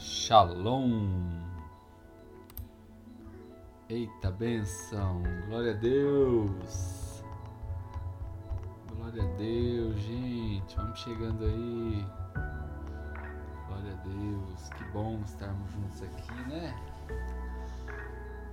Shalom. 0.00 1.44
Eita 3.86 4.30
benção, 4.30 5.22
glória 5.46 5.72
a 5.72 5.76
Deus. 5.76 7.22
Glória 8.96 9.22
a 9.22 9.36
Deus, 9.36 10.00
gente. 10.00 10.74
Vamos 10.74 10.98
chegando 11.00 11.44
aí. 11.44 12.06
Glória 13.68 13.92
a 13.92 14.08
Deus. 14.08 14.70
Que 14.70 14.84
bom 14.84 15.20
estarmos 15.22 15.70
juntos 15.70 16.02
aqui, 16.02 16.48
né? 16.48 16.74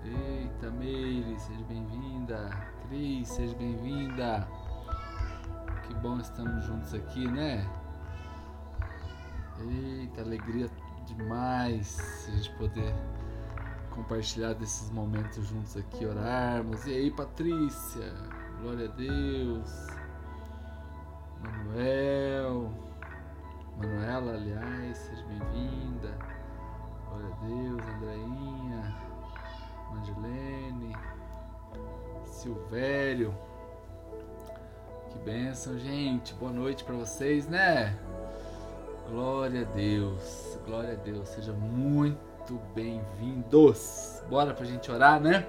Eita, 0.04 0.70
Meire, 0.72 1.40
seja 1.40 1.64
bem-vinda. 1.64 2.50
Cris, 2.90 3.26
seja 3.30 3.56
bem-vinda. 3.56 4.46
Que 5.88 5.94
bom 5.94 6.18
estamos 6.18 6.66
juntos 6.66 6.94
aqui, 6.94 7.26
né? 7.26 7.66
Eita, 9.62 10.22
alegria 10.24 10.70
demais 11.14 12.28
a 12.28 12.32
gente 12.36 12.50
poder 12.58 12.94
compartilhar 13.92 14.54
desses 14.54 14.92
momentos 14.92 15.48
juntos 15.48 15.76
aqui, 15.76 16.06
orarmos. 16.06 16.86
E 16.86 16.92
aí, 16.92 17.12
Patrícia, 17.12 18.14
glória 18.62 18.88
a 18.88 18.92
Deus. 18.92 19.88
Manuel, 21.42 22.72
Manuela, 23.78 24.34
aliás, 24.34 24.98
seja 24.98 25.24
bem-vinda. 25.26 26.18
Glória 27.08 27.28
a 27.28 27.46
Deus, 27.46 27.82
Andreinha, 27.96 28.96
Angelene, 29.94 30.96
Silvério. 32.26 33.34
Que 35.10 35.18
bênção, 35.20 35.78
gente. 35.80 36.34
Boa 36.36 36.52
noite 36.52 36.84
para 36.84 36.96
vocês, 36.96 37.48
né? 37.48 37.98
Glória 39.10 39.62
a 39.62 39.74
Deus, 39.74 40.60
glória 40.66 40.92
a 40.92 40.96
Deus, 40.96 41.30
sejam 41.30 41.56
muito 41.56 42.60
bem-vindos. 42.76 44.22
Bora 44.30 44.54
pra 44.54 44.66
gente 44.66 44.92
orar, 44.92 45.18
né? 45.18 45.48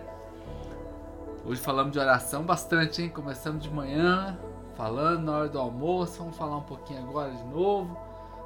Hoje 1.45 1.61
falamos 1.61 1.91
de 1.91 1.98
oração 1.98 2.45
bastante, 2.45 3.03
hein? 3.03 3.09
Começamos 3.09 3.61
de 3.61 3.69
manhã, 3.69 4.39
falando 4.77 5.25
na 5.25 5.39
hora 5.39 5.48
do 5.48 5.59
almoço, 5.59 6.20
vamos 6.20 6.36
falar 6.36 6.59
um 6.59 6.62
pouquinho 6.62 7.03
agora 7.03 7.33
de 7.33 7.45
novo. 7.47 7.98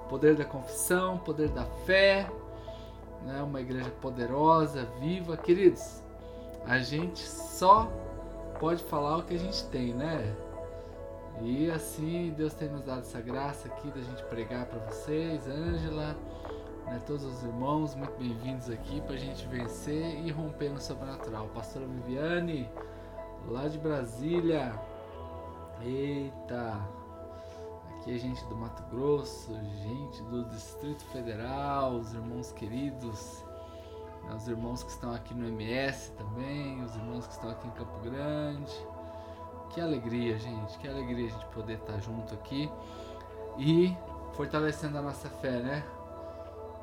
Poder 0.08 0.34
da 0.34 0.46
confissão, 0.46 1.18
poder 1.18 1.50
da 1.50 1.66
fé, 1.84 2.27
né? 3.27 3.42
Uma 3.42 3.60
igreja 3.60 3.90
poderosa, 4.00 4.88
viva. 4.98 5.36
Queridos, 5.36 6.02
a 6.64 6.78
gente 6.78 7.20
só 7.20 7.86
pode 8.58 8.83
falar 8.84 9.18
o 9.18 9.22
que 9.24 9.34
a 9.34 9.38
gente 9.38 9.62
tem, 9.66 9.92
né? 9.92 10.34
E 11.41 11.70
assim 11.70 12.33
Deus 12.36 12.55
tem 12.55 12.69
nos 12.69 12.83
dado 12.83 13.00
essa 13.00 13.20
graça 13.20 13.66
aqui 13.69 13.91
da 13.91 14.00
gente 14.00 14.22
pregar 14.25 14.66
para 14.66 14.78
vocês, 14.80 15.47
Ângela, 15.48 16.16
né, 16.86 17.00
todos 17.06 17.24
os 17.24 17.42
irmãos, 17.42 17.94
muito 17.94 18.16
bem-vindos 18.19 18.69
aqui 18.69 19.00
para 19.00 19.14
a 19.14 19.19
gente 19.19 19.47
vencer 19.47 20.20
e 20.24 20.30
romper 20.30 20.69
no 20.69 20.80
sobrenatural. 20.80 21.48
Pastora 21.48 21.86
Viviane, 21.86 22.69
lá 23.48 23.66
de 23.66 23.78
Brasília. 23.78 24.72
Eita! 25.80 26.78
Aqui 27.96 28.14
a 28.14 28.19
gente 28.19 28.44
do 28.46 28.56
Mato 28.56 28.83
Grosso, 28.91 29.52
gente 29.83 30.22
do 30.24 30.44
Distrito 30.44 31.05
Federal, 31.06 31.94
os 31.94 32.12
irmãos 32.12 32.52
queridos, 32.52 33.44
né, 34.24 34.34
os 34.36 34.46
irmãos 34.46 34.83
que 34.84 34.91
estão 34.91 35.12
aqui 35.12 35.34
no 35.34 35.46
MS 35.48 36.12
também, 36.12 36.84
os 36.84 36.94
irmãos 36.94 37.27
que 37.27 37.33
estão 37.33 37.50
aqui 37.50 37.67
em 37.67 37.70
Campo 37.72 37.98
Grande 38.00 38.91
que 39.72 39.80
alegria, 39.80 40.38
gente. 40.38 40.78
Que 40.78 40.88
alegria 40.88 41.26
a 41.26 41.30
gente 41.30 41.46
poder 41.46 41.74
estar 41.74 41.98
junto 42.00 42.34
aqui 42.34 42.70
e 43.58 43.96
fortalecendo 44.34 44.98
a 44.98 45.02
nossa 45.02 45.28
fé, 45.28 45.60
né? 45.60 45.82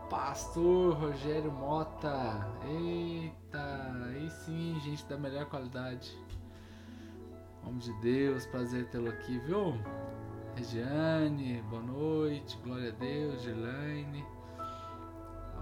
Pastor 0.09 0.95
Rogério 0.95 1.51
Mota. 1.51 2.47
Eita, 2.67 3.91
aí 4.07 4.29
sim, 4.29 4.79
gente 4.83 5.05
da 5.05 5.17
melhor 5.17 5.45
qualidade. 5.45 6.17
Homem 7.63 7.77
de 7.77 7.93
Deus, 8.01 8.45
prazer 8.47 8.89
tê-lo 8.89 9.09
aqui, 9.09 9.37
viu? 9.39 9.79
Regiane, 10.55 11.61
boa 11.69 11.83
noite, 11.83 12.57
glória 12.63 12.89
a 12.89 12.95
Deus, 12.95 13.41
Gelaine. 13.43 14.25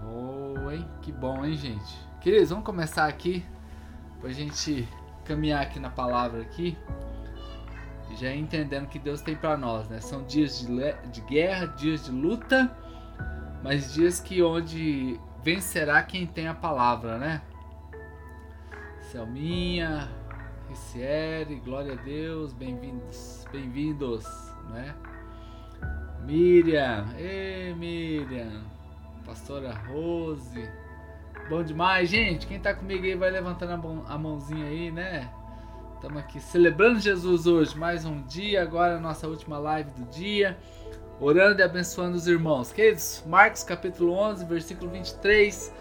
Oh? 0.02 0.54
Que 1.02 1.12
bom, 1.12 1.44
hein, 1.44 1.54
gente? 1.54 2.08
Queridos, 2.20 2.50
vamos 2.50 2.64
começar 2.64 3.06
aqui 3.06 3.44
pra 4.20 4.30
gente 4.30 4.88
caminhar 5.24 5.62
aqui 5.62 5.78
na 5.78 5.90
palavra 5.90 6.40
aqui 6.40 6.76
já 8.18 8.34
entendendo 8.34 8.88
que 8.88 8.98
Deus 8.98 9.22
tem 9.22 9.36
para 9.36 9.56
nós, 9.56 9.88
né? 9.88 10.00
São 10.00 10.24
dias 10.24 10.58
de, 10.58 10.66
de 11.12 11.20
guerra, 11.20 11.66
dias 11.66 12.06
de 12.06 12.10
luta, 12.10 12.70
mas 13.62 13.94
dias 13.94 14.18
que 14.20 14.42
onde 14.42 15.18
vencerá 15.42 16.02
quem 16.02 16.26
tem 16.26 16.48
a 16.48 16.54
palavra, 16.54 17.16
né? 17.16 17.42
Selminha, 19.02 20.08
Ricieri, 20.68 21.60
glória 21.64 21.92
a 21.92 21.96
Deus, 21.96 22.52
bem-vindos, 22.52 23.46
bem-vindos, 23.52 24.24
né? 24.70 24.94
Miriam, 26.24 27.06
ei 27.16 27.72
Miriam, 27.74 28.64
pastora 29.24 29.72
Rose, 29.72 30.68
bom 31.48 31.62
demais, 31.62 32.10
gente. 32.10 32.48
Quem 32.48 32.58
tá 32.58 32.74
comigo 32.74 33.04
aí 33.04 33.14
vai 33.14 33.30
levantando 33.30 34.04
a 34.08 34.18
mãozinha 34.18 34.66
aí, 34.66 34.90
né? 34.90 35.30
Estamos 35.98 36.18
aqui 36.18 36.38
celebrando 36.38 37.00
Jesus 37.00 37.48
hoje, 37.48 37.76
mais 37.76 38.04
um 38.04 38.22
dia, 38.22 38.62
agora 38.62 38.98
a 38.98 39.00
nossa 39.00 39.26
última 39.26 39.58
live 39.58 39.90
do 39.90 40.04
dia, 40.04 40.56
orando 41.18 41.60
e 41.60 41.64
abençoando 41.64 42.16
os 42.16 42.28
irmãos. 42.28 42.70
Queridos, 42.70 43.24
Marcos 43.26 43.64
capítulo 43.64 44.12
11, 44.12 44.44
versículo 44.44 44.92
23, 44.92 45.74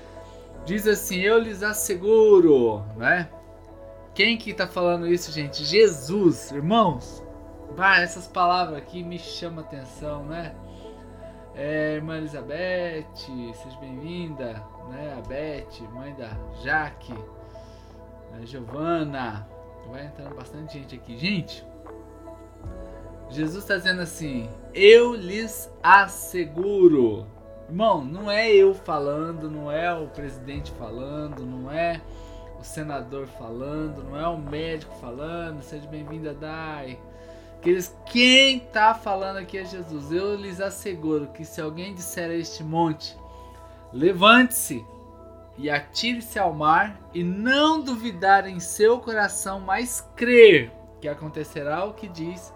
diz 0.66 0.88
assim, 0.88 1.20
eu 1.20 1.38
lhes 1.38 1.62
asseguro, 1.62 2.84
né? 2.96 3.30
Quem 4.16 4.40
que 4.40 4.50
está 4.50 4.66
falando 4.66 5.06
isso, 5.06 5.32
gente? 5.32 5.64
Jesus, 5.64 6.52
irmãos. 6.52 7.24
Essas 8.02 8.28
palavras 8.28 8.76
aqui 8.76 9.04
me 9.04 9.20
chamam 9.20 9.64
a 9.64 9.68
atenção, 9.68 10.26
né? 10.26 10.56
É, 11.54 11.94
irmã 11.94 12.18
Elizabeth, 12.18 13.06
seja 13.14 13.78
bem-vinda, 13.80 14.64
né? 14.90 15.16
A 15.16 15.28
Beth, 15.28 15.80
mãe 15.94 16.16
da 16.16 16.32
Jaque, 16.64 17.14
a 18.34 18.44
Giovana, 18.44 19.48
Vai 19.90 20.06
entrando 20.06 20.36
bastante 20.36 20.74
gente 20.74 20.96
aqui. 20.96 21.18
Gente, 21.18 21.66
Jesus 23.30 23.64
está 23.64 23.78
dizendo 23.78 24.02
assim: 24.02 24.50
Eu 24.74 25.14
lhes 25.14 25.70
asseguro. 25.82 27.26
Irmão, 27.70 28.04
não 28.04 28.32
é 28.32 28.50
eu 28.50 28.74
falando, 28.74 29.52
não 29.52 29.70
é 29.70 29.94
o 29.94 30.08
presidente 30.08 30.72
falando, 30.72 31.46
não 31.46 31.70
é 31.70 32.02
o 32.58 32.64
senador 32.64 33.28
falando, 33.28 34.04
não 34.04 34.18
é 34.18 34.28
o 34.28 34.38
médico 34.38 34.96
falando. 34.96 35.62
Seja 35.62 35.88
bem-vindo 35.88 36.30
a 36.30 36.34
Dai. 36.34 36.98
Queridos, 37.62 37.92
quem 38.06 38.58
está 38.58 38.94
falando 38.94 39.38
aqui 39.38 39.58
é 39.58 39.66
Jesus. 39.66 40.12
Eu 40.12 40.36
lhes 40.36 40.62
asseguro 40.62 41.28
que 41.28 41.44
se 41.44 41.60
alguém 41.60 41.94
disser 41.94 42.30
a 42.30 42.34
este 42.34 42.64
monte, 42.64 43.18
levante-se 43.92 44.86
e 45.58 45.70
atire-se 45.70 46.38
ao 46.38 46.54
mar 46.54 47.00
e 47.14 47.24
não 47.24 47.82
duvidar 47.82 48.48
em 48.48 48.60
seu 48.60 49.00
coração, 49.00 49.60
mas 49.60 50.02
crer 50.16 50.72
que 51.02 51.08
acontecerá 51.08 51.86
o 51.86 51.94
que 51.94 52.08
diz, 52.08 52.54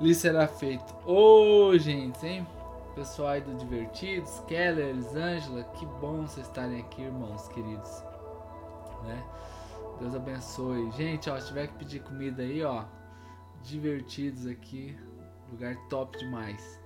lhe 0.00 0.14
será 0.14 0.46
feito. 0.46 0.94
Ô, 1.04 1.68
oh, 1.68 1.78
gente, 1.78 2.26
hein? 2.26 2.46
Pessoal 2.94 3.28
aí 3.28 3.40
do 3.40 3.54
Divertidos, 3.54 4.40
Keller, 4.46 4.88
Elisângela, 4.88 5.64
que 5.64 5.84
bom 5.84 6.26
vocês 6.26 6.46
estarem 6.46 6.80
aqui, 6.80 7.02
irmãos 7.02 7.46
queridos. 7.48 8.02
Né? 9.04 9.22
Deus 10.00 10.14
abençoe. 10.14 10.90
Gente, 10.92 11.28
ó, 11.28 11.38
se 11.38 11.48
tiver 11.48 11.68
que 11.68 11.74
pedir 11.74 12.00
comida 12.00 12.42
aí, 12.42 12.62
ó, 12.62 12.84
Divertidos 13.62 14.46
aqui, 14.46 14.96
lugar 15.50 15.76
top 15.88 16.16
demais. 16.18 16.80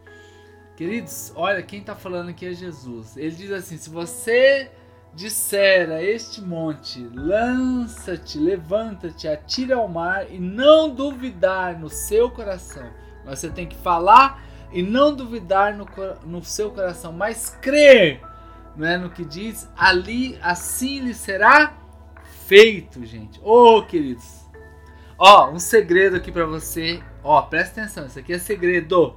Queridos, 0.77 1.33
olha, 1.37 1.63
quem 1.63 1.83
tá 1.83 1.95
falando 1.95 2.31
aqui 2.31 2.47
é 2.47 2.53
Jesus. 2.55 3.17
Ele 3.17 3.35
diz 3.37 3.51
assim: 3.51 3.77
se 3.77 3.91
você 3.91 4.71
disser 5.15 5.91
a 5.91 6.03
este 6.03 6.41
monte: 6.41 7.09
lança-te, 7.15 8.39
levanta-te, 8.39 9.29
atira 9.29 9.77
ao 9.77 9.89
mar 9.89 10.31
e 10.31 10.39
não 10.39 10.91
duvidar 10.91 11.79
no 11.79 11.89
seu 11.89 12.31
coração. 12.31 12.91
Você 13.25 13.51
tem 13.51 13.67
que 13.67 13.77
falar 13.77 14.43
e 14.73 14.83
não 14.83 15.15
duvidar 15.15 15.77
no, 15.77 15.87
no 16.25 16.45
seu 16.45 16.71
coração, 16.71 17.13
mas 17.13 17.51
crer 17.61 18.23
é, 18.79 18.97
no 18.97 19.11
que 19.11 19.25
diz, 19.25 19.69
ali 19.77 20.39
assim 20.43 21.01
lhe 21.01 21.15
será 21.15 21.77
feito, 22.47 23.05
gente. 23.05 23.41
Oh, 23.43 23.83
queridos. 23.83 24.47
Ó, 25.19 25.49
oh, 25.49 25.53
um 25.53 25.59
segredo 25.59 26.17
aqui 26.17 26.33
para 26.33 26.47
você. 26.47 27.03
Ó, 27.23 27.39
oh, 27.39 27.43
presta 27.43 27.81
atenção, 27.81 28.07
isso 28.07 28.19
aqui 28.19 28.33
é 28.33 28.39
segredo. 28.39 29.17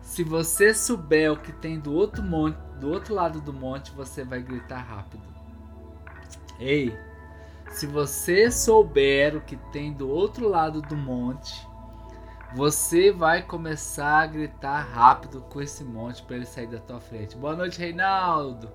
Se 0.00 0.24
você 0.24 0.74
souber 0.74 1.32
o 1.32 1.36
que 1.36 1.52
tem 1.52 1.78
do 1.78 1.94
outro 1.94 2.22
monte, 2.22 2.58
do 2.80 2.90
outro 2.90 3.14
lado 3.14 3.40
do 3.40 3.52
monte, 3.52 3.92
você 3.92 4.24
vai 4.24 4.40
gritar 4.40 4.78
rápido. 4.78 5.22
Ei, 6.58 6.96
se 7.68 7.86
você 7.86 8.50
souber 8.50 9.36
o 9.36 9.40
que 9.40 9.56
tem 9.70 9.92
do 9.92 10.08
outro 10.08 10.48
lado 10.48 10.80
do 10.80 10.96
monte, 10.96 11.68
você 12.54 13.12
vai 13.12 13.42
começar 13.42 14.22
a 14.22 14.26
gritar 14.26 14.80
rápido 14.80 15.42
com 15.42 15.60
esse 15.60 15.84
monte 15.84 16.22
para 16.22 16.36
ele 16.36 16.46
sair 16.46 16.66
da 16.66 16.78
tua 16.78 17.00
frente. 17.00 17.36
Boa 17.36 17.54
noite, 17.54 17.78
Reinaldo. 17.78 18.68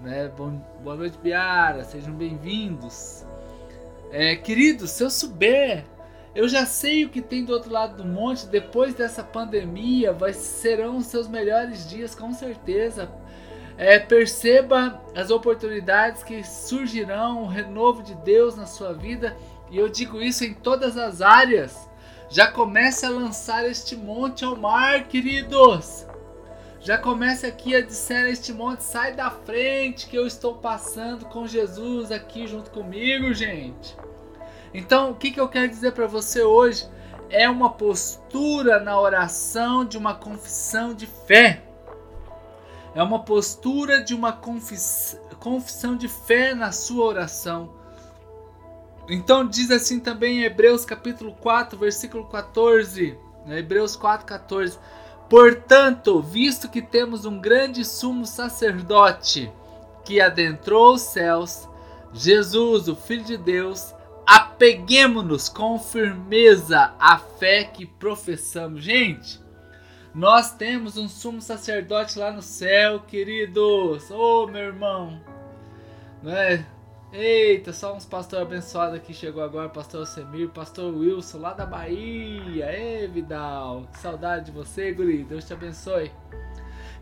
Né? 0.00 0.28
Bom, 0.28 0.62
boa 0.82 0.96
noite, 0.96 1.18
Biara. 1.18 1.84
Sejam 1.84 2.14
bem-vindos. 2.14 3.24
É, 4.10 4.36
queridos, 4.36 4.90
se 4.92 5.02
eu 5.02 5.10
souber, 5.10 5.84
eu 6.34 6.48
já 6.48 6.64
sei 6.64 7.04
o 7.04 7.10
que 7.10 7.20
tem 7.20 7.44
do 7.44 7.52
outro 7.52 7.70
lado 7.70 7.96
do 8.02 8.08
monte. 8.08 8.46
Depois 8.46 8.94
dessa 8.94 9.22
pandemia, 9.22 10.12
vai, 10.12 10.32
serão 10.32 10.96
os 10.96 11.06
seus 11.06 11.28
melhores 11.28 11.88
dias, 11.88 12.14
com 12.14 12.32
certeza. 12.32 13.12
É, 13.76 13.98
perceba 13.98 15.02
as 15.14 15.30
oportunidades 15.30 16.22
que 16.22 16.44
surgirão, 16.44 17.42
o 17.42 17.46
renovo 17.46 18.02
de 18.02 18.14
Deus 18.14 18.54
na 18.56 18.66
sua 18.66 18.92
vida. 18.92 19.36
E 19.70 19.78
eu 19.78 19.88
digo 19.88 20.22
isso 20.22 20.44
em 20.44 20.54
todas 20.54 20.96
as 20.96 21.20
áreas 21.20 21.88
já 22.34 22.50
comece 22.50 23.06
a 23.06 23.10
lançar 23.10 23.64
este 23.64 23.96
monte 23.96 24.44
ao 24.44 24.56
mar, 24.56 25.04
queridos. 25.04 26.06
Já 26.80 26.98
comece 26.98 27.46
aqui 27.46 27.76
a 27.76 27.80
dizer 27.80 28.26
a 28.26 28.28
este 28.28 28.52
monte: 28.52 28.82
sai 28.82 29.14
da 29.14 29.30
frente 29.30 30.08
que 30.08 30.16
eu 30.16 30.26
estou 30.26 30.54
passando 30.56 31.26
com 31.26 31.46
Jesus 31.46 32.10
aqui 32.10 32.46
junto 32.46 32.70
comigo, 32.70 33.32
gente. 33.32 33.96
Então, 34.72 35.10
o 35.10 35.14
que, 35.14 35.30
que 35.30 35.40
eu 35.40 35.48
quero 35.48 35.68
dizer 35.68 35.92
para 35.92 36.08
você 36.08 36.42
hoje? 36.42 36.88
É 37.30 37.48
uma 37.48 37.70
postura 37.70 38.80
na 38.80 39.00
oração 39.00 39.84
de 39.84 39.96
uma 39.96 40.14
confissão 40.14 40.92
de 40.92 41.06
fé. 41.06 41.62
É 42.94 43.02
uma 43.02 43.24
postura 43.24 44.02
de 44.02 44.14
uma 44.14 44.32
confissão 44.32 45.96
de 45.96 46.08
fé 46.08 46.54
na 46.54 46.72
sua 46.72 47.04
oração 47.04 47.84
então 49.08 49.46
diz 49.46 49.70
assim 49.70 50.00
também 50.00 50.38
em 50.38 50.44
Hebreus 50.44 50.84
capítulo 50.84 51.34
4, 51.34 51.78
versículo 51.78 52.24
14, 52.26 53.18
né? 53.46 53.58
Hebreus 53.58 53.96
4, 53.96 54.26
14. 54.26 54.78
Portanto, 55.28 56.22
visto 56.22 56.68
que 56.68 56.80
temos 56.80 57.24
um 57.24 57.38
grande 57.38 57.84
sumo 57.84 58.24
sacerdote 58.24 59.50
que 60.04 60.20
adentrou 60.20 60.94
os 60.94 61.02
céus, 61.02 61.68
Jesus, 62.12 62.88
o 62.88 62.96
Filho 62.96 63.24
de 63.24 63.36
Deus, 63.36 63.94
apeguemos-nos 64.26 65.48
com 65.48 65.78
firmeza 65.78 66.92
à 66.98 67.18
fé 67.18 67.64
que 67.64 67.84
professamos. 67.84 68.82
Gente, 68.82 69.42
nós 70.14 70.52
temos 70.52 70.96
um 70.96 71.08
sumo 71.08 71.42
sacerdote 71.42 72.18
lá 72.18 72.30
no 72.30 72.40
céu, 72.40 73.00
queridos. 73.00 74.10
Ô, 74.12 74.44
oh, 74.44 74.46
meu 74.46 74.62
irmão. 74.62 75.20
Não 76.22 76.32
é? 76.32 76.64
Eita, 77.12 77.72
só 77.72 77.94
uns 77.94 78.04
pastores 78.04 78.46
abençoados 78.46 78.96
aqui 78.96 79.12
chegou 79.12 79.42
agora, 79.42 79.68
pastor 79.68 80.06
Semir, 80.06 80.50
pastor 80.50 80.94
Wilson, 80.94 81.38
lá 81.38 81.52
da 81.52 81.66
Bahia. 81.66 82.66
Ê, 82.66 83.08
Vidal, 83.08 83.88
que 83.92 83.98
saudade 83.98 84.46
de 84.46 84.50
você, 84.52 84.92
guri. 84.92 85.24
Deus 85.24 85.44
te 85.44 85.52
abençoe. 85.52 86.12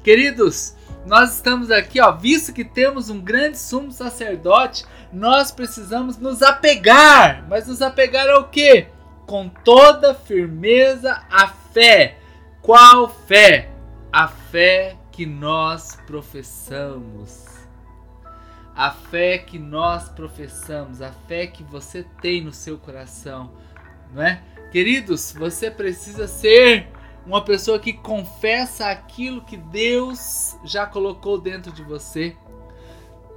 Queridos, 0.03 0.75
nós 1.07 1.35
estamos 1.35 1.71
aqui, 1.71 2.01
ó, 2.01 2.13
visto 2.13 2.53
que 2.53 2.65
temos 2.65 3.11
um 3.11 3.21
grande 3.21 3.59
sumo 3.59 3.93
sacerdote, 3.93 4.85
nós 5.13 5.53
precisamos 5.53 6.17
nos 6.17 6.43
apegar. 6.43 7.47
Mas 7.47 7.69
nos 7.69 7.83
apegar 7.83 8.29
ao 8.31 8.49
quê? 8.49 8.89
Com 9.27 9.51
toda 9.51 10.15
firmeza 10.15 11.23
à 11.31 11.47
fé. 11.47 12.22
Qual 12.63 13.09
fé? 13.09 13.71
A 14.13 14.29
fé 14.29 14.97
que 15.11 15.27
nós 15.27 15.97
professamos 16.07 17.53
a 18.75 18.91
fé 18.91 19.39
que 19.39 19.59
nós 19.59 20.09
professamos, 20.09 21.03
a 21.03 21.13
fé 21.13 21.47
que 21.47 21.63
você 21.63 22.05
tem 22.21 22.43
no 22.43 22.53
seu 22.53 22.79
coração, 22.79 23.53
não 24.13 24.23
é? 24.23 24.43
Queridos, 24.71 25.33
você 25.33 25.71
precisa 25.71 26.27
ser 26.27 26.89
uma 27.27 27.45
pessoa 27.45 27.79
que 27.79 27.93
confessa 27.93 28.87
aquilo 28.87 29.43
que 29.43 29.57
Deus 29.57 30.57
já 30.65 30.87
colocou 30.87 31.39
dentro 31.39 31.71
de 31.71 31.83
você. 31.83 32.35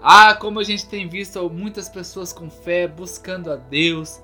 Ah, 0.01 0.33
como 0.36 0.60
a 0.60 0.63
gente 0.63 0.88
tem 0.88 1.10
visto 1.10 1.50
muitas 1.50 1.89
pessoas 1.89 2.31
com 2.31 2.50
fé 2.50 2.88
buscando 2.88 3.51
a 3.51 3.56
Deus. 3.56 4.22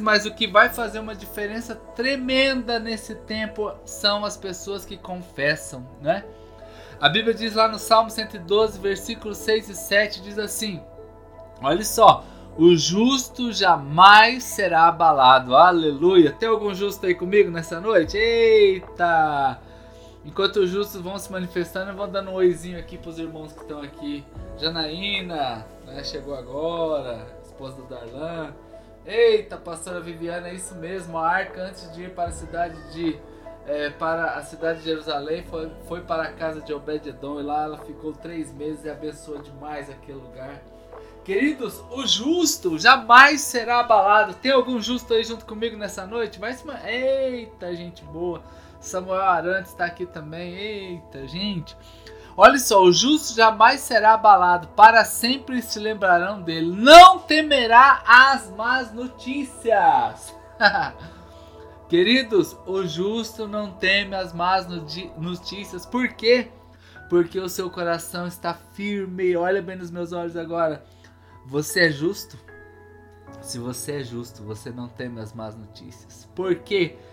Mas 0.00 0.26
o 0.26 0.32
que 0.32 0.46
vai 0.46 0.68
fazer 0.68 1.00
uma 1.00 1.14
diferença 1.14 1.74
tremenda 1.74 2.78
nesse 2.78 3.14
tempo 3.14 3.72
são 3.84 4.24
as 4.24 4.36
pessoas 4.36 4.84
que 4.84 4.96
confessam, 4.96 5.86
né? 6.00 6.24
A 7.00 7.08
Bíblia 7.08 7.34
diz 7.34 7.54
lá 7.54 7.66
no 7.66 7.80
Salmo 7.80 8.10
112, 8.10 8.78
versículos 8.78 9.38
6 9.38 9.70
e 9.70 9.74
7, 9.74 10.22
diz 10.22 10.38
assim: 10.38 10.80
Olha 11.60 11.84
só, 11.84 12.24
o 12.56 12.76
justo 12.76 13.52
jamais 13.52 14.44
será 14.44 14.86
abalado. 14.86 15.56
Aleluia. 15.56 16.30
Tem 16.30 16.48
algum 16.48 16.72
justo 16.74 17.06
aí 17.06 17.14
comigo 17.14 17.50
nessa 17.50 17.80
noite? 17.80 18.16
Eita! 18.16 19.58
Enquanto 20.24 20.56
os 20.60 20.70
justos 20.70 21.00
vão 21.00 21.18
se 21.18 21.32
manifestando, 21.32 21.90
eu 21.90 21.96
vou 21.96 22.06
dando 22.06 22.30
um 22.30 22.34
oizinho 22.34 22.78
aqui 22.78 22.96
para 22.96 23.10
os 23.10 23.18
irmãos 23.18 23.52
que 23.52 23.62
estão 23.62 23.80
aqui. 23.82 24.24
Janaína, 24.58 25.66
né, 25.84 26.04
chegou 26.04 26.34
agora, 26.34 27.26
esposa 27.44 27.76
do 27.76 27.88
Darlan. 27.88 28.52
Eita, 29.04 29.56
pastora 29.56 30.00
Viviana, 30.00 30.48
é 30.48 30.54
isso 30.54 30.74
mesmo. 30.74 31.18
A 31.18 31.28
arca 31.28 31.62
antes 31.62 31.92
de 31.92 32.04
ir 32.04 32.14
para 32.14 32.28
a 32.28 32.32
cidade 32.32 32.76
de 32.92 33.18
é, 33.66 33.90
para 33.90 34.34
a 34.34 34.42
cidade 34.42 34.80
de 34.80 34.86
Jerusalém, 34.86 35.44
foi, 35.44 35.70
foi 35.86 36.00
para 36.00 36.24
a 36.24 36.32
casa 36.32 36.60
de 36.60 36.72
Obed-edom 36.72 37.40
e 37.40 37.42
lá 37.42 37.64
ela 37.64 37.78
ficou 37.78 38.12
três 38.12 38.52
meses 38.52 38.84
e 38.84 38.90
abençoou 38.90 39.38
demais 39.38 39.88
aquele 39.88 40.18
lugar. 40.18 40.60
Queridos, 41.24 41.80
o 41.90 42.04
justo 42.04 42.78
jamais 42.78 43.40
será 43.42 43.80
abalado. 43.80 44.34
Tem 44.34 44.50
algum 44.50 44.80
justo 44.80 45.14
aí 45.14 45.22
junto 45.22 45.46
comigo 45.46 45.76
nessa 45.76 46.04
noite? 46.04 46.40
Vai 46.40 46.52
se... 46.52 46.64
Eita, 46.84 47.74
gente 47.76 48.02
boa. 48.04 48.42
Samuel 48.80 49.22
Arantes 49.22 49.70
está 49.70 49.84
aqui 49.84 50.04
também. 50.04 50.52
Eita, 50.52 51.24
gente. 51.28 51.76
Olha 52.36 52.58
só, 52.58 52.82
o 52.82 52.92
justo 52.92 53.34
jamais 53.34 53.80
será 53.80 54.14
abalado, 54.14 54.68
para 54.68 55.04
sempre 55.04 55.60
se 55.60 55.78
lembrarão 55.78 56.40
dele. 56.40 56.74
Não 56.74 57.18
temerá 57.18 58.02
as 58.06 58.50
más 58.50 58.92
notícias. 58.92 60.34
Queridos, 61.88 62.56
o 62.66 62.86
justo 62.86 63.46
não 63.46 63.70
teme 63.72 64.16
as 64.16 64.32
más 64.32 64.66
notícias. 64.66 65.84
Por 65.84 66.08
quê? 66.08 66.48
Porque 67.10 67.38
o 67.38 67.50
seu 67.50 67.68
coração 67.68 68.26
está 68.26 68.54
firme. 68.54 69.36
Olha 69.36 69.60
bem 69.60 69.76
nos 69.76 69.90
meus 69.90 70.12
olhos 70.12 70.34
agora. 70.34 70.82
Você 71.46 71.88
é 71.88 71.90
justo? 71.90 72.38
Se 73.42 73.58
você 73.58 74.00
é 74.00 74.04
justo, 74.04 74.42
você 74.42 74.70
não 74.70 74.88
teme 74.88 75.20
as 75.20 75.34
más 75.34 75.54
notícias. 75.54 76.26
Por 76.34 76.54
quê? 76.54 76.96
Porque 76.96 77.11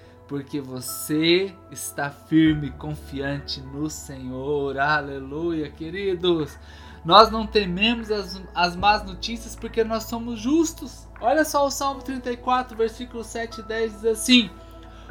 você 0.62 1.56
está 1.72 2.12
firme, 2.12 2.70
confiante 2.72 3.62
no 3.62 3.90
Senhor. 3.90 4.78
Aleluia, 4.78 5.70
queridos. 5.72 6.58
Nós 7.04 7.32
não 7.32 7.48
tememos 7.48 8.12
as, 8.12 8.40
as 8.54 8.76
más 8.76 9.04
notícias 9.04 9.56
porque 9.56 9.84
nós 9.84 10.04
somos 10.04 10.40
justos. 10.40 11.08
Olha 11.20 11.44
só 11.44 11.66
o 11.66 11.72
Salmo 11.72 12.04
34, 12.04 12.78
versículo 12.78 13.24
7 13.24 13.62
e 13.62 13.64
10 13.64 13.92
diz 13.94 14.06
assim: 14.06 14.50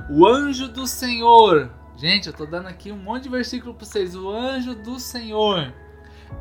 o 0.08 0.26
anjo 0.26 0.68
do 0.68 0.86
Senhor. 0.86 1.70
Gente, 1.96 2.28
eu 2.28 2.32
tô 2.32 2.46
dando 2.46 2.68
aqui 2.68 2.92
um 2.92 2.96
monte 2.96 3.24
de 3.24 3.28
versículo 3.28 3.74
para 3.74 3.86
vocês. 3.86 4.14
O 4.14 4.30
anjo 4.30 4.74
do 4.76 5.00
Senhor 5.00 5.72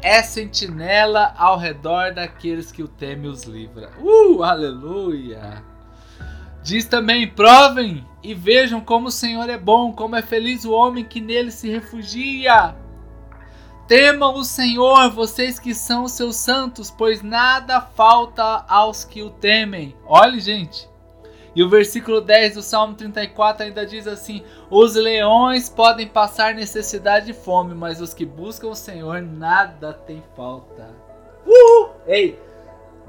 é 0.03 0.21
sentinela 0.21 1.33
ao 1.35 1.57
redor 1.57 2.13
daqueles 2.13 2.71
que 2.71 2.83
o 2.83 2.87
temem 2.87 3.29
os 3.29 3.43
livra. 3.43 3.89
Uh, 3.99 4.43
aleluia! 4.43 5.63
Diz 6.61 6.85
também: 6.85 7.27
provem 7.27 8.05
e 8.27 8.33
vejam 8.33 8.81
como 8.81 9.07
o 9.07 9.11
Senhor 9.11 9.49
é 9.49 9.57
bom, 9.57 9.93
como 9.93 10.17
é 10.17 10.21
feliz 10.21 10.65
o 10.65 10.73
homem 10.73 11.05
que 11.05 11.21
nele 11.21 11.49
se 11.49 11.69
refugia. 11.69 12.75
Temam 13.87 14.35
o 14.35 14.43
Senhor, 14.43 15.09
vocês 15.11 15.57
que 15.57 15.73
são 15.73 16.09
seus 16.09 16.35
santos, 16.35 16.91
pois 16.91 17.21
nada 17.21 17.79
falta 17.79 18.65
aos 18.67 19.05
que 19.05 19.23
o 19.23 19.29
temem. 19.29 19.95
Olhe, 20.05 20.41
gente, 20.41 20.89
e 21.55 21.63
o 21.63 21.69
versículo 21.69 22.19
10 22.19 22.55
do 22.55 22.61
Salmo 22.61 22.95
34 22.95 23.63
ainda 23.63 23.85
diz 23.85 24.05
assim: 24.05 24.43
Os 24.69 24.95
leões 24.95 25.69
podem 25.69 26.05
passar 26.05 26.53
necessidade 26.53 27.31
e 27.31 27.33
fome, 27.33 27.73
mas 27.73 28.01
os 28.01 28.13
que 28.13 28.25
buscam 28.25 28.67
o 28.67 28.75
Senhor 28.75 29.21
nada 29.21 29.93
tem 29.93 30.21
falta. 30.35 30.93
Uh! 31.45 31.91
Ei, 32.05 32.37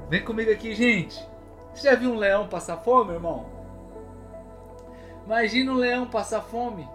vem 0.07 0.23
comigo 0.23 0.49
aqui, 0.49 0.73
gente. 0.73 1.21
Você 1.73 1.89
já 1.89 1.95
viu 1.95 2.13
um 2.13 2.17
leão 2.17 2.47
passar 2.47 2.77
fome, 2.77 3.11
irmão? 3.11 3.58
Imagina 5.29 5.71
um 5.71 5.75
leão 5.75 6.07
passar 6.07 6.41
fome. 6.41 6.89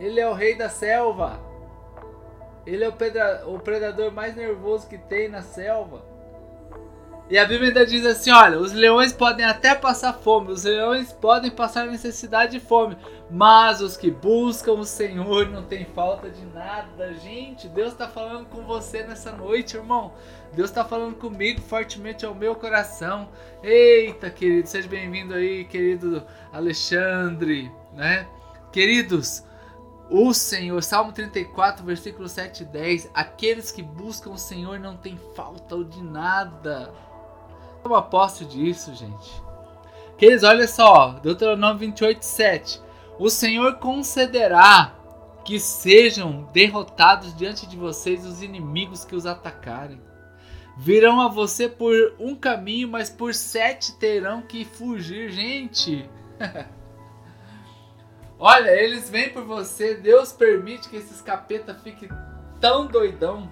Ele 0.00 0.18
é 0.18 0.26
o 0.26 0.32
rei 0.32 0.54
da 0.54 0.70
selva. 0.70 1.38
Ele 2.64 2.82
é 2.82 2.88
o 2.88 3.58
predador 3.58 4.10
mais 4.10 4.34
nervoso 4.34 4.88
que 4.88 4.96
tem 4.96 5.28
na 5.28 5.42
selva. 5.42 6.02
E 7.30 7.38
a 7.38 7.46
Bíblia 7.46 7.68
ainda 7.68 7.86
diz 7.86 8.04
assim: 8.04 8.30
olha, 8.30 8.58
os 8.58 8.72
leões 8.72 9.12
podem 9.12 9.46
até 9.46 9.74
passar 9.74 10.12
fome, 10.12 10.52
os 10.52 10.64
leões 10.64 11.10
podem 11.12 11.50
passar 11.50 11.86
necessidade 11.86 12.52
de 12.52 12.60
fome, 12.60 12.98
mas 13.30 13.80
os 13.80 13.96
que 13.96 14.10
buscam 14.10 14.72
o 14.72 14.84
Senhor 14.84 15.48
não 15.48 15.62
tem 15.62 15.86
falta 15.86 16.28
de 16.28 16.44
nada. 16.46 17.14
Gente, 17.14 17.66
Deus 17.68 17.92
está 17.92 18.06
falando 18.06 18.46
com 18.46 18.62
você 18.62 19.02
nessa 19.02 19.32
noite, 19.32 19.76
irmão. 19.76 20.12
Deus 20.52 20.68
está 20.68 20.84
falando 20.84 21.16
comigo 21.16 21.62
fortemente 21.62 22.26
ao 22.26 22.34
meu 22.34 22.54
coração. 22.54 23.28
Eita, 23.62 24.28
querido, 24.30 24.68
seja 24.68 24.86
bem-vindo 24.86 25.34
aí, 25.34 25.64
querido 25.64 26.22
Alexandre. 26.52 27.72
né? 27.94 28.28
Queridos, 28.70 29.44
o 30.10 30.34
Senhor, 30.34 30.82
Salmo 30.82 31.12
34, 31.12 31.84
versículo 31.84 32.28
7 32.28 32.62
e 32.62 32.66
10, 32.66 33.10
aqueles 33.14 33.70
que 33.70 33.82
buscam 33.82 34.30
o 34.30 34.38
Senhor 34.38 34.78
não 34.78 34.96
têm 34.96 35.18
falta 35.34 35.82
de 35.82 36.02
nada. 36.02 36.92
Eu 37.84 37.94
aposto 37.94 38.46
disso, 38.46 38.94
gente. 38.94 39.42
Queridos, 40.16 40.42
olha 40.42 40.66
só, 40.66 41.18
Deuteronômio 41.22 41.78
28, 41.78 42.22
7. 42.22 42.80
O 43.18 43.28
Senhor 43.28 43.74
concederá 43.74 44.94
que 45.44 45.60
sejam 45.60 46.48
derrotados 46.52 47.36
diante 47.36 47.66
de 47.66 47.76
vocês 47.76 48.24
os 48.24 48.42
inimigos 48.42 49.04
que 49.04 49.14
os 49.14 49.26
atacarem. 49.26 50.00
Virão 50.78 51.20
a 51.20 51.28
você 51.28 51.68
por 51.68 51.94
um 52.18 52.34
caminho, 52.34 52.88
mas 52.88 53.10
por 53.10 53.34
sete 53.34 53.92
terão 53.96 54.42
que 54.42 54.64
fugir, 54.64 55.30
gente. 55.30 56.08
Olha, 58.38 58.70
eles 58.70 59.08
vêm 59.10 59.28
por 59.28 59.44
você, 59.44 59.94
Deus 59.94 60.32
permite 60.32 60.88
que 60.88 60.96
esses 60.96 61.20
capeta 61.20 61.74
fiquem 61.74 62.08
tão 62.60 62.86
doidão 62.86 63.48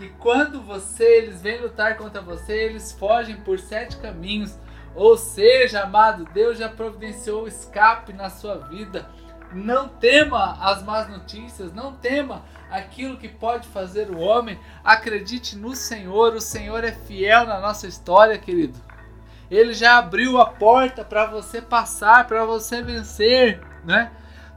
que 0.00 0.08
quando 0.18 0.62
você 0.62 1.04
eles 1.04 1.42
vêm 1.42 1.60
lutar 1.60 1.98
contra 1.98 2.22
você, 2.22 2.54
eles 2.54 2.90
fogem 2.90 3.36
por 3.36 3.58
sete 3.58 3.98
caminhos. 3.98 4.58
Ou 4.94 5.18
seja, 5.18 5.82
amado, 5.82 6.24
Deus 6.32 6.56
já 6.56 6.70
providenciou 6.70 7.44
o 7.44 7.48
escape 7.48 8.14
na 8.14 8.30
sua 8.30 8.56
vida. 8.56 9.06
Não 9.52 9.88
tema 9.88 10.56
as 10.58 10.82
más 10.82 11.06
notícias, 11.10 11.74
não 11.74 11.92
tema 11.92 12.42
aquilo 12.70 13.18
que 13.18 13.28
pode 13.28 13.68
fazer 13.68 14.10
o 14.10 14.18
homem. 14.18 14.58
Acredite 14.82 15.54
no 15.54 15.76
Senhor, 15.76 16.34
o 16.34 16.40
Senhor 16.40 16.82
é 16.82 16.92
fiel 16.92 17.44
na 17.44 17.60
nossa 17.60 17.86
história, 17.86 18.38
querido. 18.38 18.78
Ele 19.50 19.74
já 19.74 19.98
abriu 19.98 20.40
a 20.40 20.46
porta 20.46 21.04
para 21.04 21.26
você 21.26 21.60
passar, 21.60 22.26
para 22.26 22.46
você 22.46 22.80
vencer, 22.80 23.60
né? 23.84 24.10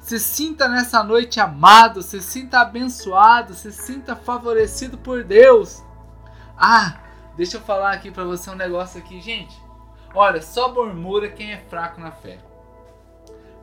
Se 0.03 0.19
sinta 0.19 0.67
nessa 0.67 1.01
noite 1.01 1.39
amado, 1.39 2.01
se 2.01 2.21
sinta 2.21 2.59
abençoado, 2.59 3.53
se 3.53 3.71
sinta 3.71 4.17
favorecido 4.17 4.97
por 4.97 5.23
Deus. 5.23 5.81
Ah, 6.57 6.99
deixa 7.37 7.55
eu 7.55 7.61
falar 7.61 7.93
aqui 7.93 8.11
para 8.11 8.25
você 8.25 8.49
um 8.49 8.55
negócio 8.55 8.99
aqui, 8.99 9.21
gente. 9.21 9.57
Olha, 10.13 10.41
só 10.41 10.73
murmura 10.73 11.29
quem 11.29 11.53
é 11.53 11.57
fraco 11.69 12.01
na 12.01 12.11
fé. 12.11 12.37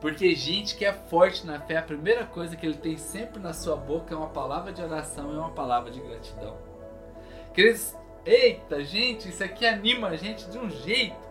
Porque 0.00 0.34
gente 0.34 0.76
que 0.76 0.84
é 0.86 0.94
forte 0.94 1.46
na 1.46 1.60
fé, 1.60 1.76
a 1.76 1.82
primeira 1.82 2.24
coisa 2.24 2.56
que 2.56 2.64
ele 2.64 2.78
tem 2.78 2.96
sempre 2.96 3.38
na 3.38 3.52
sua 3.52 3.76
boca 3.76 4.14
é 4.14 4.16
uma 4.16 4.28
palavra 4.28 4.72
de 4.72 4.80
oração 4.80 5.34
e 5.34 5.36
uma 5.36 5.50
palavra 5.50 5.90
de 5.90 6.00
gratidão. 6.00 6.56
Queridos, 7.52 7.94
eita, 8.24 8.82
gente, 8.82 9.28
isso 9.28 9.44
aqui 9.44 9.66
anima 9.66 10.08
a 10.08 10.16
gente 10.16 10.48
de 10.48 10.56
um 10.56 10.70
jeito. 10.70 11.29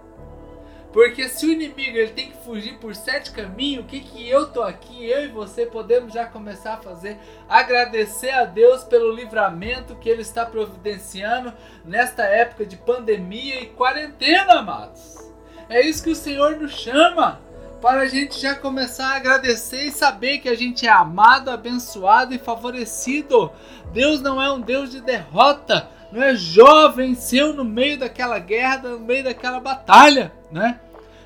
Porque 0.92 1.30
se 1.30 1.46
o 1.46 1.52
inimigo 1.52 1.98
ele 1.98 2.12
tem 2.12 2.32
que 2.32 2.38
fugir 2.44 2.78
por 2.80 2.96
sete 2.96 3.32
caminhos, 3.32 3.84
o 3.84 3.88
que, 3.88 4.00
que 4.00 4.28
eu 4.28 4.48
tô 4.48 4.64
aqui, 4.64 5.06
eu 5.06 5.24
e 5.24 5.28
você 5.28 5.66
podemos 5.66 6.14
já 6.14 6.26
começar 6.26 6.74
a 6.74 6.82
fazer? 6.82 7.18
Agradecer 7.48 8.32
a 8.32 8.44
Deus 8.44 8.84
pelo 8.84 9.14
livramento 9.14 9.96
que 9.96 10.10
Ele 10.10 10.24
está 10.24 10.46
providenciando 10.46 11.54
nesta 11.86 12.24
época 12.24 12.66
de 12.66 12.76
pandemia 12.76 13.62
e 13.62 13.68
quarentena, 13.68 14.60
amados. 14.60 15.32
É 15.70 15.80
isso 15.86 16.04
que 16.04 16.10
o 16.10 16.16
Senhor 16.16 16.56
nos 16.56 16.72
chama 16.72 17.40
para 17.80 18.02
a 18.02 18.08
gente 18.08 18.40
já 18.40 18.56
começar 18.56 19.14
a 19.14 19.16
agradecer 19.16 19.84
e 19.84 19.92
saber 19.92 20.40
que 20.40 20.50
a 20.50 20.56
gente 20.56 20.88
é 20.88 20.90
amado, 20.90 21.50
abençoado 21.50 22.34
e 22.34 22.40
favorecido. 22.40 23.52
Deus 23.94 24.22
não 24.22 24.42
é 24.42 24.52
um 24.52 24.60
Deus 24.60 24.90
de 24.90 25.00
derrota, 25.00 25.88
não 26.12 26.24
é 26.24 26.36
Jó 26.36 26.90
venceu 26.90 27.54
no 27.54 27.64
meio 27.64 28.00
daquela 28.00 28.40
guerra, 28.40 28.90
no 28.90 29.00
meio 29.00 29.24
daquela 29.24 29.60
batalha, 29.60 30.34
né? 30.52 30.80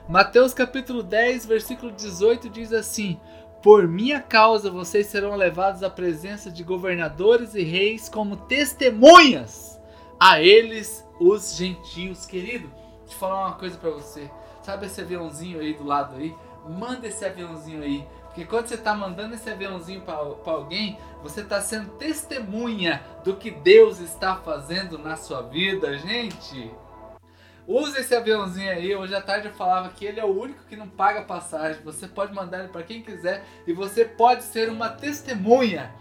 Mateus 0.08 0.54
capítulo 0.54 1.02
10, 1.02 1.46
versículo 1.46 1.92
18 1.92 2.50
diz 2.50 2.74
assim: 2.74 3.20
Por 3.62 3.88
minha 3.88 4.20
causa 4.20 4.70
vocês 4.70 5.08
serão 5.08 5.36
levados 5.36 5.82
à 5.82 5.90
presença 5.90 6.52
de 6.52 6.64
governadores 6.64 7.56
e 7.56 7.64
reis 7.64 8.10
como 8.10 8.36
testemunhas 8.36 9.80
a 10.20 10.42
eles 10.42 11.08
os 11.20 11.56
gentios, 11.56 12.26
querido. 12.26 12.70
Deixa 13.02 13.16
eu 13.16 13.20
falar 13.20 13.48
uma 13.48 13.56
coisa 13.56 13.78
para 13.78 13.92
você. 13.92 14.30
Sabe 14.62 14.86
esse 14.86 15.02
aviãozinho 15.02 15.60
aí 15.60 15.74
do 15.74 15.84
lado 15.84 16.16
aí? 16.16 16.36
Manda 16.68 17.08
esse 17.08 17.26
aviãozinho 17.26 17.82
aí. 17.82 18.08
Porque 18.26 18.46
quando 18.46 18.68
você 18.68 18.76
está 18.76 18.96
mandando 18.96 19.36
esse 19.36 19.50
aviãozinho 19.50 20.02
para 20.02 20.16
alguém, 20.16 20.98
você 21.22 21.42
está 21.42 21.62
sendo 21.62 21.92
testemunha 21.92 23.04
do 23.24 23.36
que 23.36 23.52
Deus 23.52 24.00
está 24.00 24.38
fazendo 24.38 24.98
na 24.98 25.16
sua 25.16 25.42
vida, 25.44 25.98
gente. 26.00 26.72
Use 27.68 28.00
esse 28.00 28.14
aviãozinho 28.16 28.72
aí. 28.72 28.96
Hoje 28.96 29.16
à 29.16 29.22
tarde 29.22 29.48
eu 29.48 29.54
falava 29.54 29.90
que 29.90 30.06
ele 30.06 30.20
é 30.20 30.26
o 30.26 30.40
único 30.40 30.64
que 30.66 30.76
não 30.76 30.88
paga 30.88 31.22
passagem. 31.22 31.82
Você 31.84 32.08
pode 32.08 32.34
mandar 32.34 32.60
ele 32.60 32.70
para 32.70 32.84
quem 32.84 33.02
quiser 33.02 33.44
e 33.66 33.74
você 33.74 34.06
pode 34.06 34.44
ser 34.44 34.70
uma 34.70 34.90
testemunha 34.90 35.92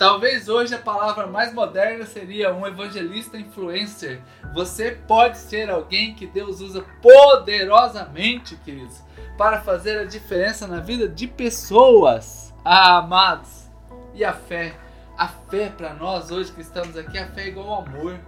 Talvez 0.00 0.48
hoje 0.48 0.74
a 0.74 0.78
palavra 0.78 1.26
mais 1.26 1.52
moderna 1.52 2.06
seria 2.06 2.54
um 2.54 2.66
evangelista 2.66 3.36
influencer. 3.36 4.18
Você 4.54 4.92
pode 4.92 5.36
ser 5.36 5.68
alguém 5.68 6.14
que 6.14 6.26
Deus 6.26 6.62
usa 6.62 6.82
poderosamente, 7.02 8.56
queridos, 8.64 9.02
para 9.36 9.60
fazer 9.60 9.98
a 9.98 10.06
diferença 10.06 10.66
na 10.66 10.80
vida 10.80 11.06
de 11.06 11.26
pessoas. 11.26 12.54
Ah, 12.64 12.96
amados. 12.96 13.68
E 14.14 14.24
a 14.24 14.32
fé? 14.32 14.74
A 15.18 15.28
fé 15.28 15.68
para 15.68 15.92
nós 15.92 16.30
hoje 16.30 16.50
que 16.50 16.62
estamos 16.62 16.96
aqui, 16.96 17.18
a 17.18 17.26
fé 17.26 17.42
é 17.42 17.48
igual 17.48 17.68
ao 17.68 17.82
amor. 17.84 18.18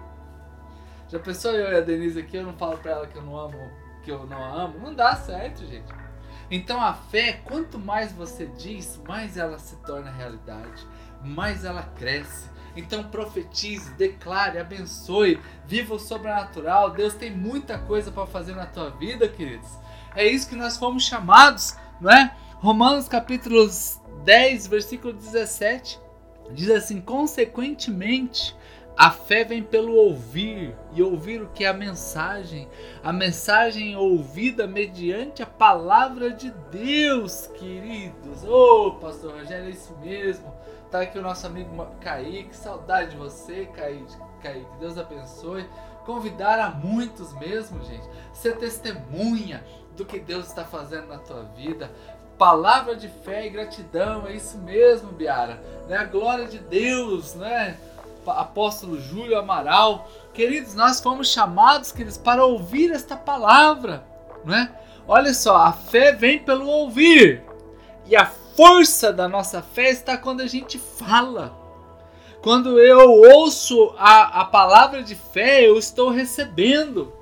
Já 1.12 1.18
pensou 1.18 1.52
eu 1.52 1.70
e 1.70 1.76
a 1.76 1.80
Denise 1.80 2.18
aqui, 2.18 2.38
eu 2.38 2.42
não 2.42 2.54
falo 2.54 2.78
para 2.78 2.90
ela 2.90 3.06
que 3.06 3.16
eu 3.16 3.22
não 3.22 3.38
amo, 3.38 3.70
que 4.02 4.10
eu 4.10 4.26
não 4.26 4.42
a 4.42 4.64
amo? 4.64 4.78
Não 4.78 4.94
dá 4.94 5.14
certo, 5.14 5.64
gente. 5.66 5.92
Então 6.50 6.82
a 6.82 6.94
fé, 6.94 7.34
quanto 7.44 7.78
mais 7.78 8.12
você 8.12 8.46
diz, 8.46 9.00
mais 9.06 9.36
ela 9.36 9.58
se 9.58 9.76
torna 9.76 10.10
realidade 10.10 10.86
mais 11.24 11.64
ela 11.64 11.82
cresce. 11.82 12.50
Então 12.74 13.04
profetize, 13.04 13.92
declare, 13.94 14.58
abençoe, 14.58 15.38
viva 15.66 15.94
o 15.94 15.98
sobrenatural. 15.98 16.90
Deus 16.90 17.14
tem 17.14 17.30
muita 17.30 17.78
coisa 17.78 18.10
para 18.10 18.26
fazer 18.26 18.54
na 18.54 18.66
tua 18.66 18.90
vida, 18.90 19.28
queridos. 19.28 19.68
É 20.14 20.26
isso 20.26 20.48
que 20.48 20.56
nós 20.56 20.76
fomos 20.76 21.04
chamados, 21.04 21.76
não 22.00 22.10
é? 22.10 22.34
Romanos 22.56 23.08
capítulo 23.08 23.68
10, 24.24 24.66
versículo 24.68 25.12
17 25.12 26.00
diz 26.50 26.70
assim: 26.70 27.00
consequentemente, 27.00 28.56
a 28.96 29.10
fé 29.10 29.42
vem 29.42 29.62
pelo 29.62 29.94
ouvir, 29.94 30.76
e 30.92 31.02
ouvir 31.02 31.42
o 31.42 31.48
que 31.48 31.64
é 31.64 31.68
a 31.68 31.72
mensagem. 31.72 32.68
A 33.02 33.12
mensagem 33.12 33.96
ouvida 33.96 34.66
mediante 34.66 35.42
a 35.42 35.46
palavra 35.46 36.30
de 36.30 36.50
Deus, 36.70 37.46
queridos. 37.54 38.44
Ô, 38.44 38.88
oh, 38.88 38.92
pastor 38.92 39.32
Rogério, 39.32 39.66
é 39.66 39.70
isso 39.70 39.96
mesmo. 39.98 40.52
Tá 40.90 41.00
aqui 41.00 41.18
o 41.18 41.22
nosso 41.22 41.46
amigo 41.46 41.86
Kaique, 42.00 42.54
saudade 42.54 43.12
de 43.12 43.16
você, 43.16 43.64
Kaique. 43.66 44.14
Kaique. 44.42 44.66
Deus 44.78 44.98
abençoe. 44.98 45.64
Convidar 46.04 46.58
a 46.58 46.68
muitos 46.70 47.32
mesmo, 47.38 47.82
gente. 47.84 48.06
Ser 48.34 48.56
testemunha 48.56 49.64
do 49.96 50.04
que 50.04 50.18
Deus 50.18 50.48
está 50.48 50.64
fazendo 50.64 51.06
na 51.06 51.18
tua 51.18 51.44
vida. 51.56 51.90
Palavra 52.36 52.96
de 52.96 53.08
fé 53.08 53.46
e 53.46 53.50
gratidão, 53.50 54.26
é 54.26 54.34
isso 54.34 54.58
mesmo, 54.58 55.12
Biara. 55.12 55.62
Né? 55.88 55.96
A 55.96 56.04
glória 56.04 56.46
de 56.46 56.58
Deus, 56.58 57.34
né? 57.34 57.78
Apóstolo 58.26 59.00
Júlio 59.00 59.38
Amaral. 59.38 60.08
Queridos, 60.32 60.74
nós 60.74 61.00
fomos 61.00 61.28
chamados, 61.30 61.92
queridos, 61.92 62.16
para 62.16 62.44
ouvir 62.44 62.90
esta 62.90 63.16
palavra, 63.16 64.04
né? 64.44 64.72
Olha 65.06 65.34
só, 65.34 65.56
a 65.56 65.72
fé 65.72 66.12
vem 66.12 66.38
pelo 66.38 66.66
ouvir. 66.66 67.42
E 68.06 68.16
a 68.16 68.26
força 68.26 69.12
da 69.12 69.28
nossa 69.28 69.62
fé 69.62 69.90
está 69.90 70.16
quando 70.16 70.40
a 70.40 70.46
gente 70.46 70.78
fala. 70.78 71.56
Quando 72.42 72.80
eu 72.80 73.10
ouço 73.10 73.94
a, 73.96 74.40
a 74.40 74.44
palavra 74.44 75.02
de 75.02 75.14
fé, 75.14 75.66
eu 75.66 75.78
estou 75.78 76.10
recebendo. 76.10 77.12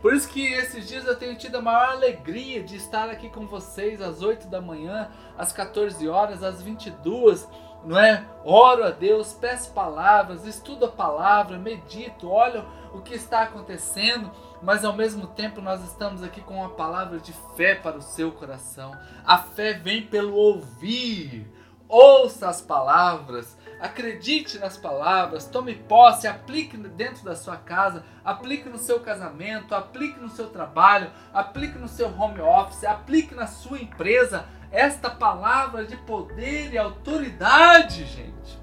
Por 0.00 0.14
isso 0.14 0.28
que 0.28 0.46
esses 0.46 0.88
dias 0.88 1.04
eu 1.04 1.16
tenho 1.16 1.36
tido 1.36 1.56
a 1.56 1.62
maior 1.62 1.90
alegria 1.90 2.62
de 2.62 2.76
estar 2.76 3.10
aqui 3.10 3.28
com 3.28 3.46
vocês 3.46 4.00
às 4.00 4.22
8 4.22 4.46
da 4.46 4.60
manhã, 4.60 5.10
às 5.36 5.52
14 5.52 6.08
horas, 6.08 6.42
às 6.42 6.62
22, 6.62 7.46
não 7.84 7.98
é? 7.98 8.24
Oro 8.44 8.84
a 8.84 8.90
Deus, 8.90 9.32
peço 9.32 9.72
palavras, 9.72 10.46
estudo 10.46 10.86
a 10.86 10.90
palavra, 10.90 11.58
medito, 11.58 12.28
olho 12.28 12.64
o 12.92 13.00
que 13.00 13.14
está 13.14 13.42
acontecendo 13.42 14.30
mas 14.62 14.84
ao 14.84 14.94
mesmo 14.94 15.26
tempo 15.26 15.60
nós 15.60 15.82
estamos 15.84 16.22
aqui 16.22 16.40
com 16.40 16.56
uma 16.56 16.70
palavra 16.70 17.18
de 17.18 17.32
fé 17.56 17.74
para 17.74 17.96
o 17.96 18.02
seu 18.02 18.30
coração. 18.32 18.92
A 19.24 19.38
fé 19.38 19.72
vem 19.72 20.02
pelo 20.02 20.34
ouvir. 20.34 21.50
Ouça 21.88 22.48
as 22.48 22.60
palavras, 22.60 23.56
acredite 23.80 24.58
nas 24.58 24.76
palavras, 24.76 25.46
tome 25.46 25.74
posse, 25.74 26.28
aplique 26.28 26.76
dentro 26.76 27.24
da 27.24 27.34
sua 27.34 27.56
casa, 27.56 28.04
aplique 28.24 28.68
no 28.68 28.78
seu 28.78 29.00
casamento, 29.00 29.74
aplique 29.74 30.20
no 30.20 30.28
seu 30.28 30.50
trabalho, 30.50 31.10
aplique 31.32 31.78
no 31.78 31.88
seu 31.88 32.08
home 32.08 32.40
office, 32.40 32.84
aplique 32.84 33.34
na 33.34 33.46
sua 33.46 33.80
empresa 33.80 34.44
esta 34.70 35.10
palavra 35.10 35.84
de 35.84 35.96
poder 35.96 36.72
e 36.72 36.78
autoridade, 36.78 38.04
gente. 38.04 38.60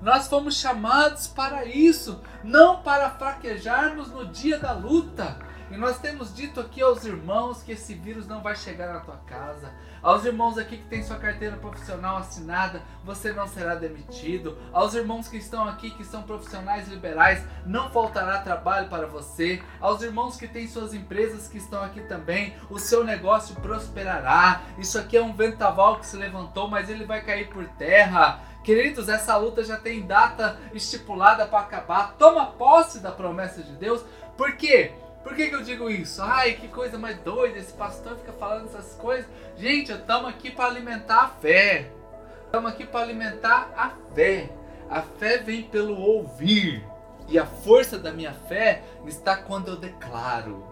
Nós 0.00 0.26
fomos 0.26 0.56
chamados 0.56 1.28
para 1.28 1.64
isso, 1.64 2.22
não 2.42 2.82
para 2.82 3.10
fraquejarmos 3.10 4.10
no 4.10 4.26
dia 4.26 4.58
da 4.58 4.72
luta. 4.72 5.38
E 5.70 5.76
nós 5.76 5.98
temos 6.00 6.34
dito 6.34 6.60
aqui 6.60 6.82
aos 6.82 7.04
irmãos 7.04 7.62
que 7.62 7.72
esse 7.72 7.94
vírus 7.94 8.26
não 8.26 8.42
vai 8.42 8.56
chegar 8.56 8.92
na 8.92 9.00
tua 9.00 9.16
casa. 9.18 9.72
Aos 10.02 10.24
irmãos 10.24 10.58
aqui 10.58 10.78
que 10.78 10.86
têm 10.86 11.04
sua 11.04 11.16
carteira 11.16 11.56
profissional 11.56 12.16
assinada, 12.16 12.82
você 13.04 13.32
não 13.32 13.46
será 13.46 13.76
demitido. 13.76 14.58
Aos 14.72 14.94
irmãos 14.94 15.28
que 15.28 15.36
estão 15.36 15.62
aqui, 15.68 15.92
que 15.92 16.04
são 16.04 16.24
profissionais 16.24 16.88
liberais, 16.88 17.44
não 17.64 17.88
faltará 17.88 18.40
trabalho 18.40 18.88
para 18.88 19.06
você. 19.06 19.62
Aos 19.80 20.02
irmãos 20.02 20.36
que 20.36 20.48
têm 20.48 20.66
suas 20.66 20.92
empresas 20.92 21.46
que 21.46 21.58
estão 21.58 21.84
aqui 21.84 22.00
também, 22.00 22.52
o 22.68 22.80
seu 22.80 23.04
negócio 23.04 23.54
prosperará. 23.56 24.62
Isso 24.76 24.98
aqui 24.98 25.16
é 25.16 25.22
um 25.22 25.34
ventaval 25.34 26.00
que 26.00 26.06
se 26.06 26.16
levantou, 26.16 26.68
mas 26.68 26.90
ele 26.90 27.04
vai 27.04 27.22
cair 27.22 27.48
por 27.48 27.64
terra. 27.68 28.40
Queridos, 28.64 29.08
essa 29.08 29.36
luta 29.36 29.62
já 29.62 29.76
tem 29.76 30.02
data 30.04 30.58
estipulada 30.72 31.46
para 31.46 31.60
acabar. 31.60 32.14
Toma 32.18 32.46
posse 32.46 32.98
da 32.98 33.12
promessa 33.12 33.62
de 33.62 33.72
Deus. 33.74 34.04
Por 34.36 34.56
quê? 34.56 34.92
Por 35.22 35.36
que, 35.36 35.48
que 35.48 35.54
eu 35.54 35.62
digo 35.62 35.88
isso? 35.88 36.20
Ai, 36.22 36.54
que 36.54 36.68
coisa 36.68 36.98
mais 36.98 37.16
doida, 37.18 37.58
esse 37.58 37.72
pastor 37.72 38.16
fica 38.16 38.32
falando 38.32 38.66
essas 38.66 38.94
coisas. 38.94 39.26
Gente, 39.56 39.92
estamos 39.92 40.28
aqui 40.28 40.50
para 40.50 40.66
alimentar 40.66 41.22
a 41.22 41.28
fé. 41.28 41.90
Estamos 42.44 42.72
aqui 42.72 42.84
para 42.84 43.00
alimentar 43.00 43.70
a 43.76 43.90
fé. 44.14 44.50
A 44.90 45.00
fé 45.00 45.38
vem 45.38 45.62
pelo 45.62 45.96
ouvir. 45.96 46.84
E 47.28 47.38
a 47.38 47.46
força 47.46 47.98
da 47.98 48.12
minha 48.12 48.34
fé 48.34 48.82
está 49.06 49.36
quando 49.36 49.68
eu 49.68 49.76
declaro. 49.76 50.66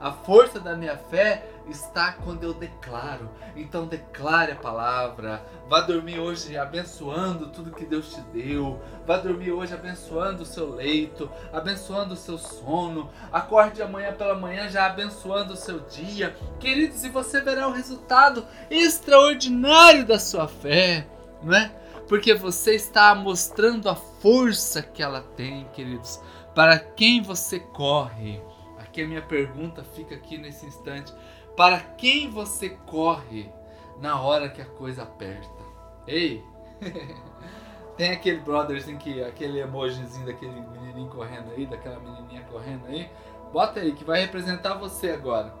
A 0.00 0.12
força 0.12 0.60
da 0.60 0.76
minha 0.76 0.96
fé 0.96 1.44
está 1.68 2.12
quando 2.12 2.44
eu 2.44 2.54
declaro. 2.54 3.28
Então 3.54 3.86
declare 3.86 4.52
a 4.52 4.56
palavra. 4.56 5.44
Vá 5.68 5.80
dormir 5.80 6.18
hoje 6.18 6.56
abençoando 6.56 7.48
tudo 7.48 7.72
que 7.72 7.84
Deus 7.84 8.12
te 8.12 8.20
deu. 8.32 8.80
Vá 9.06 9.16
dormir 9.18 9.52
hoje 9.52 9.74
abençoando 9.74 10.42
o 10.42 10.46
seu 10.46 10.74
leito, 10.74 11.30
abençoando 11.52 12.14
o 12.14 12.16
seu 12.16 12.38
sono. 12.38 13.10
Acorde 13.32 13.82
amanhã 13.82 14.12
pela 14.12 14.34
manhã 14.34 14.68
já 14.68 14.86
abençoando 14.86 15.54
o 15.54 15.56
seu 15.56 15.80
dia. 15.80 16.36
Queridos, 16.60 17.04
e 17.04 17.08
você 17.08 17.40
verá 17.40 17.68
o 17.68 17.72
resultado 17.72 18.46
extraordinário 18.70 20.06
da 20.06 20.18
sua 20.18 20.48
fé, 20.48 21.06
não 21.42 21.54
é? 21.54 21.72
Porque 22.08 22.34
você 22.34 22.74
está 22.74 23.14
mostrando 23.14 23.88
a 23.88 23.96
força 23.96 24.80
que 24.80 25.02
ela 25.02 25.22
tem, 25.36 25.66
queridos. 25.72 26.20
Para 26.54 26.78
quem 26.78 27.20
você 27.20 27.58
corre? 27.58 28.40
Aqui 28.78 29.02
a 29.02 29.06
minha 29.06 29.22
pergunta 29.22 29.84
fica 29.84 30.14
aqui 30.14 30.38
nesse 30.38 30.64
instante. 30.64 31.12
Para 31.56 31.80
quem 31.80 32.30
você 32.30 32.70
corre 32.70 33.50
na 33.98 34.20
hora 34.20 34.48
que 34.48 34.60
a 34.60 34.66
coisa 34.66 35.04
aperta? 35.04 35.64
Ei! 36.06 36.44
Tem 37.96 38.10
aquele 38.10 38.40
brotherzinho 38.40 38.98
que 38.98 39.24
aquele 39.24 39.58
emojizinho 39.60 40.26
daquele 40.26 40.60
menininho 40.60 41.08
correndo 41.08 41.50
aí, 41.52 41.64
daquela 41.64 41.98
menininha 41.98 42.42
correndo 42.42 42.86
aí. 42.86 43.10
Bota 43.52 43.80
aí 43.80 43.92
que 43.92 44.04
vai 44.04 44.20
representar 44.20 44.74
você 44.74 45.10
agora. 45.10 45.54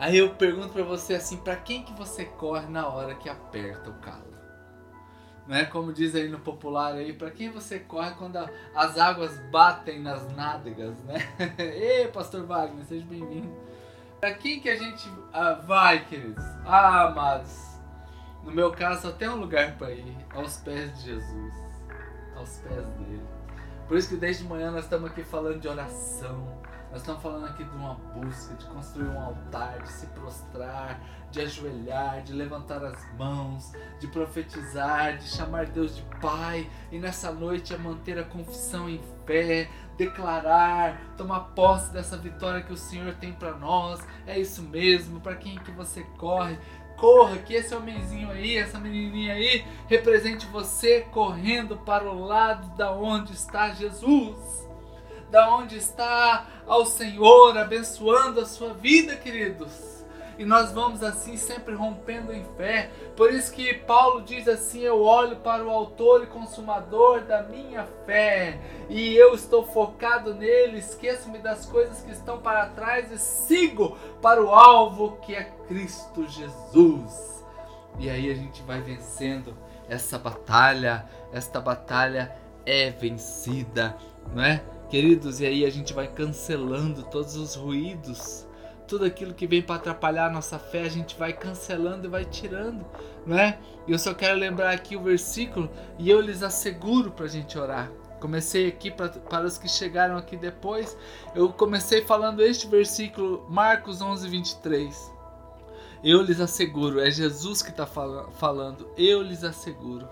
Aí 0.00 0.18
eu 0.18 0.34
pergunto 0.34 0.70
para 0.70 0.82
você 0.82 1.14
assim, 1.14 1.36
para 1.36 1.54
quem 1.54 1.84
que 1.84 1.92
você 1.92 2.24
corre 2.24 2.66
na 2.66 2.88
hora 2.88 3.14
que 3.14 3.28
aperta 3.28 3.88
o 3.88 3.94
calo? 4.00 4.32
Né? 5.46 5.64
Como 5.66 5.92
diz 5.92 6.12
aí 6.16 6.28
no 6.28 6.40
popular 6.40 6.94
aí, 6.94 7.12
para 7.12 7.30
quem 7.30 7.50
você 7.50 7.78
corre 7.78 8.12
quando 8.14 8.36
a, 8.36 8.50
as 8.74 8.98
águas 8.98 9.38
batem 9.50 10.00
nas 10.00 10.28
nádegas, 10.34 10.98
né? 11.04 11.18
Ei, 11.56 12.08
pastor 12.08 12.44
Wagner, 12.44 12.84
seja 12.84 13.06
bem-vindo. 13.06 13.52
Para 14.22 14.34
quem 14.34 14.60
que 14.60 14.70
a 14.70 14.76
gente 14.76 15.10
ah, 15.32 15.54
vai, 15.54 16.04
queridos? 16.04 16.44
Ah, 16.64 17.08
amados. 17.08 17.58
No 18.44 18.52
meu 18.52 18.70
caso, 18.70 19.12
tem 19.14 19.28
um 19.28 19.34
lugar 19.34 19.76
para 19.76 19.90
ir, 19.90 20.16
aos 20.32 20.58
pés 20.58 20.96
de 20.98 21.06
Jesus, 21.06 21.54
aos 22.36 22.58
pés 22.58 22.86
dele. 22.86 23.26
Por 23.88 23.96
isso 23.96 24.10
que 24.10 24.16
desde 24.16 24.44
manhã 24.44 24.70
nós 24.70 24.84
estamos 24.84 25.10
aqui 25.10 25.24
falando 25.24 25.58
de 25.58 25.66
oração. 25.66 26.56
Nós 26.92 27.00
estamos 27.00 27.22
falando 27.22 27.46
aqui 27.46 27.64
de 27.64 27.74
uma 27.74 27.94
busca, 27.94 28.54
de 28.54 28.66
construir 28.66 29.08
um 29.08 29.18
altar, 29.18 29.80
de 29.80 29.90
se 29.90 30.06
prostrar, 30.08 31.00
de 31.30 31.40
ajoelhar, 31.40 32.20
de 32.20 32.34
levantar 32.34 32.84
as 32.84 33.10
mãos, 33.14 33.72
de 33.98 34.06
profetizar, 34.08 35.16
de 35.16 35.24
chamar 35.24 35.64
Deus 35.64 35.96
de 35.96 36.02
Pai 36.20 36.68
e 36.90 36.98
nessa 36.98 37.32
noite 37.32 37.72
a 37.72 37.78
manter 37.78 38.18
a 38.18 38.24
confissão 38.24 38.90
em 38.90 39.00
fé, 39.24 39.70
declarar, 39.96 41.00
tomar 41.16 41.40
posse 41.54 41.90
dessa 41.94 42.18
vitória 42.18 42.62
que 42.62 42.74
o 42.74 42.76
Senhor 42.76 43.14
tem 43.14 43.32
para 43.32 43.54
nós. 43.54 44.06
É 44.26 44.38
isso 44.38 44.60
mesmo, 44.60 45.18
para 45.18 45.36
quem 45.36 45.58
que 45.60 45.70
você 45.70 46.02
corre, 46.18 46.58
corra, 46.98 47.38
que 47.38 47.54
esse 47.54 47.74
homenzinho 47.74 48.30
aí, 48.30 48.58
essa 48.58 48.78
menininha 48.78 49.32
aí, 49.32 49.64
represente 49.88 50.44
você 50.44 51.00
correndo 51.10 51.74
para 51.78 52.04
o 52.04 52.22
lado 52.22 52.76
da 52.76 52.92
onde 52.92 53.32
está 53.32 53.70
Jesus. 53.70 54.61
Da 55.32 55.56
onde 55.56 55.78
está 55.78 56.46
ao 56.66 56.86
Senhor, 56.86 57.56
abençoando 57.56 58.38
a 58.38 58.46
sua 58.46 58.72
vida, 58.74 59.16
queridos 59.16 59.92
e 60.38 60.44
nós 60.44 60.72
vamos 60.72 61.02
assim 61.02 61.36
sempre 61.36 61.74
rompendo 61.74 62.32
em 62.32 62.44
fé. 62.56 62.90
Por 63.16 63.32
isso 63.32 63.52
que 63.52 63.74
Paulo 63.74 64.22
diz 64.22 64.48
assim: 64.48 64.80
Eu 64.80 65.02
olho 65.02 65.36
para 65.36 65.64
o 65.64 65.70
Autor 65.70 66.24
e 66.24 66.26
Consumador 66.26 67.22
da 67.22 67.42
minha 67.42 67.84
fé, 68.04 68.58
e 68.88 69.14
eu 69.14 69.34
estou 69.34 69.64
focado 69.64 70.34
nele, 70.34 70.78
esqueço-me 70.78 71.38
das 71.38 71.66
coisas 71.66 72.00
que 72.00 72.10
estão 72.10 72.38
para 72.38 72.66
trás 72.66 73.10
e 73.12 73.18
sigo 73.18 73.96
para 74.20 74.42
o 74.42 74.50
alvo 74.50 75.18
que 75.22 75.34
é 75.34 75.44
Cristo 75.68 76.26
Jesus. 76.28 77.44
E 77.98 78.08
aí 78.08 78.30
a 78.30 78.34
gente 78.34 78.62
vai 78.62 78.80
vencendo 78.80 79.56
essa 79.88 80.18
batalha, 80.18 81.06
esta 81.32 81.60
batalha 81.60 82.34
é 82.64 82.90
vencida, 82.90 83.96
não 84.34 84.42
é? 84.42 84.62
Queridos, 84.92 85.40
e 85.40 85.46
aí 85.46 85.64
a 85.64 85.70
gente 85.70 85.94
vai 85.94 86.06
cancelando 86.06 87.02
todos 87.04 87.34
os 87.34 87.54
ruídos 87.54 88.46
tudo 88.86 89.06
aquilo 89.06 89.32
que 89.32 89.46
vem 89.46 89.62
para 89.62 89.76
atrapalhar 89.76 90.26
a 90.26 90.30
nossa 90.30 90.58
fé, 90.58 90.82
a 90.82 90.88
gente 90.90 91.18
vai 91.18 91.32
cancelando 91.32 92.06
e 92.06 92.10
vai 92.10 92.26
tirando, 92.26 92.84
não 93.24 93.38
é? 93.38 93.58
E 93.86 93.92
eu 93.92 93.98
só 93.98 94.12
quero 94.12 94.38
lembrar 94.38 94.70
aqui 94.70 94.94
o 94.94 95.02
versículo 95.02 95.70
e 95.98 96.10
eu 96.10 96.20
lhes 96.20 96.42
asseguro 96.42 97.10
para 97.10 97.24
a 97.24 97.28
gente 97.28 97.58
orar. 97.58 97.90
Comecei 98.20 98.68
aqui 98.68 98.90
pra, 98.90 99.08
para 99.08 99.46
os 99.46 99.56
que 99.56 99.66
chegaram 99.66 100.14
aqui 100.18 100.36
depois, 100.36 100.94
eu 101.34 101.50
comecei 101.50 102.02
falando 102.02 102.42
este 102.42 102.66
versículo, 102.66 103.46
Marcos 103.48 104.02
11, 104.02 104.28
23. 104.28 105.10
Eu 106.04 106.20
lhes 106.20 106.38
asseguro, 106.38 107.00
é 107.00 107.10
Jesus 107.10 107.62
que 107.62 107.70
está 107.70 107.86
fal 107.86 108.30
falando, 108.32 108.90
eu 108.98 109.22
lhes 109.22 109.42
asseguro 109.42 110.06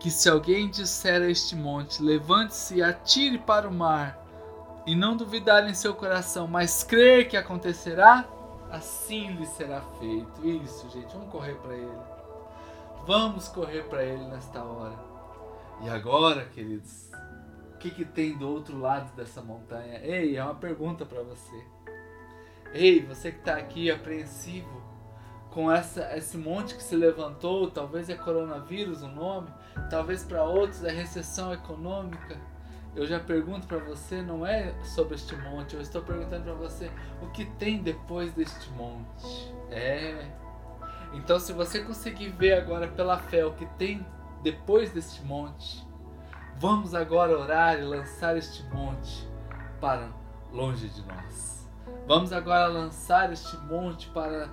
que 0.00 0.10
se 0.10 0.28
alguém 0.28 0.68
disser 0.68 1.22
a 1.22 1.30
este 1.30 1.56
monte, 1.56 2.02
levante-se 2.02 2.76
e 2.76 2.82
atire 2.82 3.38
para 3.38 3.68
o 3.68 3.72
mar, 3.72 4.22
e 4.86 4.94
não 4.94 5.16
duvidar 5.16 5.68
em 5.68 5.74
seu 5.74 5.94
coração, 5.94 6.46
mas 6.46 6.84
crer 6.84 7.28
que 7.28 7.36
acontecerá, 7.36 8.28
assim 8.70 9.32
lhe 9.32 9.46
será 9.46 9.80
feito. 9.98 10.46
Isso, 10.46 10.88
gente, 10.90 11.12
vamos 11.12 11.30
correr 11.30 11.54
para 11.54 11.74
ele. 11.74 11.98
Vamos 13.06 13.48
correr 13.48 13.84
para 13.84 14.04
ele 14.04 14.24
nesta 14.26 14.62
hora. 14.62 14.98
E 15.82 15.88
agora, 15.88 16.44
queridos, 16.46 17.10
o 17.74 17.78
que, 17.78 17.90
que 17.90 18.04
tem 18.04 18.36
do 18.36 18.48
outro 18.48 18.78
lado 18.78 19.14
dessa 19.16 19.42
montanha? 19.42 20.00
Ei, 20.02 20.36
é 20.36 20.44
uma 20.44 20.54
pergunta 20.54 21.04
para 21.04 21.22
você. 21.22 21.64
Ei, 22.72 23.04
você 23.04 23.30
que 23.30 23.38
está 23.38 23.56
aqui 23.56 23.90
apreensivo 23.90 24.82
com 25.50 25.70
essa, 25.70 26.16
esse 26.16 26.36
monte 26.36 26.74
que 26.74 26.82
se 26.82 26.96
levantou, 26.96 27.70
talvez 27.70 28.08
é 28.10 28.16
coronavírus 28.16 29.02
o 29.02 29.08
nome, 29.08 29.48
talvez 29.90 30.24
para 30.24 30.42
outros 30.44 30.84
é 30.84 30.90
recessão 30.90 31.52
econômica 31.52 32.36
eu 32.96 33.06
já 33.06 33.18
pergunto 33.18 33.66
para 33.66 33.78
você, 33.78 34.22
não 34.22 34.46
é 34.46 34.72
sobre 34.84 35.16
este 35.16 35.34
monte, 35.36 35.74
eu 35.74 35.80
estou 35.80 36.00
perguntando 36.02 36.44
para 36.44 36.54
você 36.54 36.90
o 37.20 37.26
que 37.26 37.44
tem 37.44 37.82
depois 37.82 38.32
deste 38.32 38.70
monte. 38.70 39.52
É. 39.70 40.30
Então, 41.12 41.40
se 41.40 41.52
você 41.52 41.82
conseguir 41.82 42.28
ver 42.30 42.52
agora 42.52 42.86
pela 42.86 43.18
fé 43.18 43.44
o 43.44 43.52
que 43.52 43.66
tem 43.78 44.06
depois 44.42 44.92
deste 44.92 45.22
monte, 45.24 45.84
vamos 46.56 46.94
agora 46.94 47.36
orar 47.36 47.78
e 47.78 47.82
lançar 47.82 48.36
este 48.36 48.62
monte 48.72 49.28
para 49.80 50.08
longe 50.52 50.88
de 50.88 51.02
nós. 51.02 51.68
Vamos 52.06 52.32
agora 52.32 52.68
lançar 52.68 53.32
este 53.32 53.56
monte 53.56 54.08
para 54.10 54.48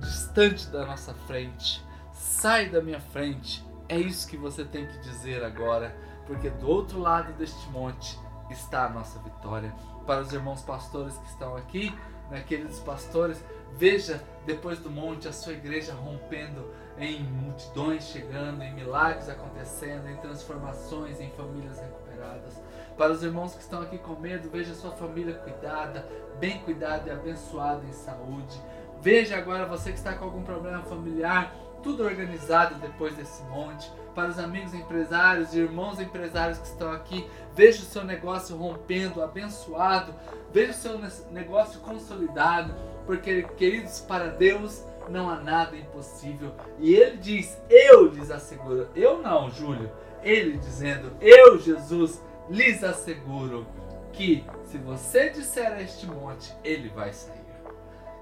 distante 0.00 0.66
da 0.68 0.84
nossa 0.84 1.14
frente. 1.14 1.84
Sai 2.12 2.68
da 2.68 2.82
minha 2.82 3.00
frente. 3.00 3.64
É 3.88 3.98
isso 3.98 4.26
que 4.28 4.36
você 4.36 4.64
tem 4.64 4.86
que 4.86 4.98
dizer 4.98 5.44
agora 5.44 5.94
porque 6.26 6.48
do 6.50 6.68
outro 6.68 6.98
lado 6.98 7.32
deste 7.34 7.68
monte 7.70 8.18
está 8.50 8.86
a 8.86 8.88
nossa 8.88 9.18
vitória. 9.18 9.74
Para 10.06 10.20
os 10.20 10.32
irmãos 10.32 10.62
pastores 10.62 11.16
que 11.16 11.28
estão 11.28 11.56
aqui, 11.56 11.94
né, 12.30 12.42
queridos 12.46 12.78
pastores, 12.80 13.42
veja 13.72 14.22
depois 14.46 14.78
do 14.78 14.90
monte 14.90 15.28
a 15.28 15.32
sua 15.32 15.52
igreja 15.52 15.94
rompendo 15.94 16.70
em 16.98 17.22
multidões 17.24 18.04
chegando, 18.04 18.62
em 18.62 18.72
milagres 18.74 19.28
acontecendo, 19.28 20.08
em 20.08 20.16
transformações, 20.16 21.20
em 21.20 21.30
famílias 21.30 21.80
recuperadas. 21.80 22.60
Para 22.96 23.12
os 23.12 23.22
irmãos 23.22 23.54
que 23.54 23.60
estão 23.60 23.82
aqui 23.82 23.98
com 23.98 24.14
medo, 24.14 24.48
veja 24.48 24.74
sua 24.74 24.92
família 24.92 25.34
cuidada, 25.34 26.08
bem 26.38 26.60
cuidada 26.60 27.08
e 27.08 27.12
abençoada 27.12 27.84
em 27.84 27.92
saúde. 27.92 28.60
Veja 29.00 29.36
agora 29.36 29.66
você 29.66 29.90
que 29.90 29.98
está 29.98 30.14
com 30.14 30.24
algum 30.24 30.42
problema 30.42 30.82
familiar, 30.84 31.52
tudo 31.84 32.02
organizado 32.02 32.76
depois 32.76 33.14
desse 33.14 33.42
monte. 33.44 33.88
Para 34.14 34.30
os 34.30 34.38
amigos 34.38 34.72
empresários 34.72 35.52
e 35.52 35.58
irmãos 35.58 36.00
empresários 36.00 36.58
que 36.58 36.66
estão 36.66 36.90
aqui, 36.90 37.28
veja 37.54 37.82
o 37.82 37.86
seu 37.86 38.02
negócio 38.04 38.56
rompendo, 38.56 39.22
abençoado, 39.22 40.14
veja 40.52 40.70
o 40.70 40.74
seu 40.74 40.98
negócio 41.30 41.80
consolidado, 41.80 42.74
porque, 43.06 43.42
queridos, 43.56 44.00
para 44.00 44.28
Deus 44.28 44.82
não 45.08 45.28
há 45.28 45.36
nada 45.36 45.76
impossível. 45.76 46.54
E 46.78 46.94
ele 46.94 47.18
diz: 47.18 47.58
Eu 47.68 48.06
lhes 48.06 48.30
asseguro. 48.30 48.88
Eu 48.94 49.20
não, 49.20 49.50
Júlio. 49.50 49.90
Ele 50.22 50.56
dizendo: 50.56 51.12
Eu, 51.20 51.58
Jesus, 51.58 52.22
lhes 52.48 52.82
asseguro 52.82 53.66
que 54.12 54.44
se 54.64 54.78
você 54.78 55.28
disser 55.28 55.72
a 55.72 55.82
este 55.82 56.06
monte, 56.06 56.54
ele 56.64 56.88
vai 56.88 57.12
sair. 57.12 57.44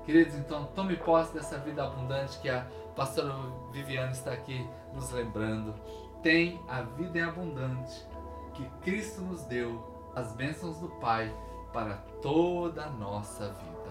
Queridos, 0.04 0.34
então 0.34 0.64
tome 0.74 0.96
posse 0.96 1.32
dessa 1.32 1.58
vida 1.58 1.84
abundante 1.84 2.38
que 2.40 2.48
a 2.48 2.66
pastora 2.94 3.34
Viviane 3.70 4.12
está 4.12 4.32
aqui 4.32 4.68
nos 4.92 5.10
lembrando. 5.10 5.74
Tem 6.22 6.60
a 6.68 6.82
vida 6.82 7.18
em 7.18 7.22
abundante 7.22 8.06
que 8.54 8.64
Cristo 8.82 9.20
nos 9.22 9.42
deu, 9.44 10.12
as 10.14 10.32
bênçãos 10.32 10.78
do 10.78 10.88
Pai 10.88 11.34
para 11.72 11.94
toda 12.20 12.84
a 12.84 12.90
nossa 12.90 13.48
vida. 13.48 13.82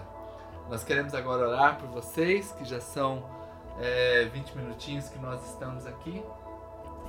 Nós 0.68 0.84
queremos 0.84 1.14
agora 1.14 1.48
orar 1.48 1.78
por 1.78 1.88
vocês, 1.88 2.52
que 2.52 2.64
já 2.64 2.80
são 2.80 3.28
é, 3.78 4.24
20 4.26 4.56
minutinhos 4.56 5.08
que 5.08 5.18
nós 5.18 5.44
estamos 5.50 5.86
aqui. 5.86 6.22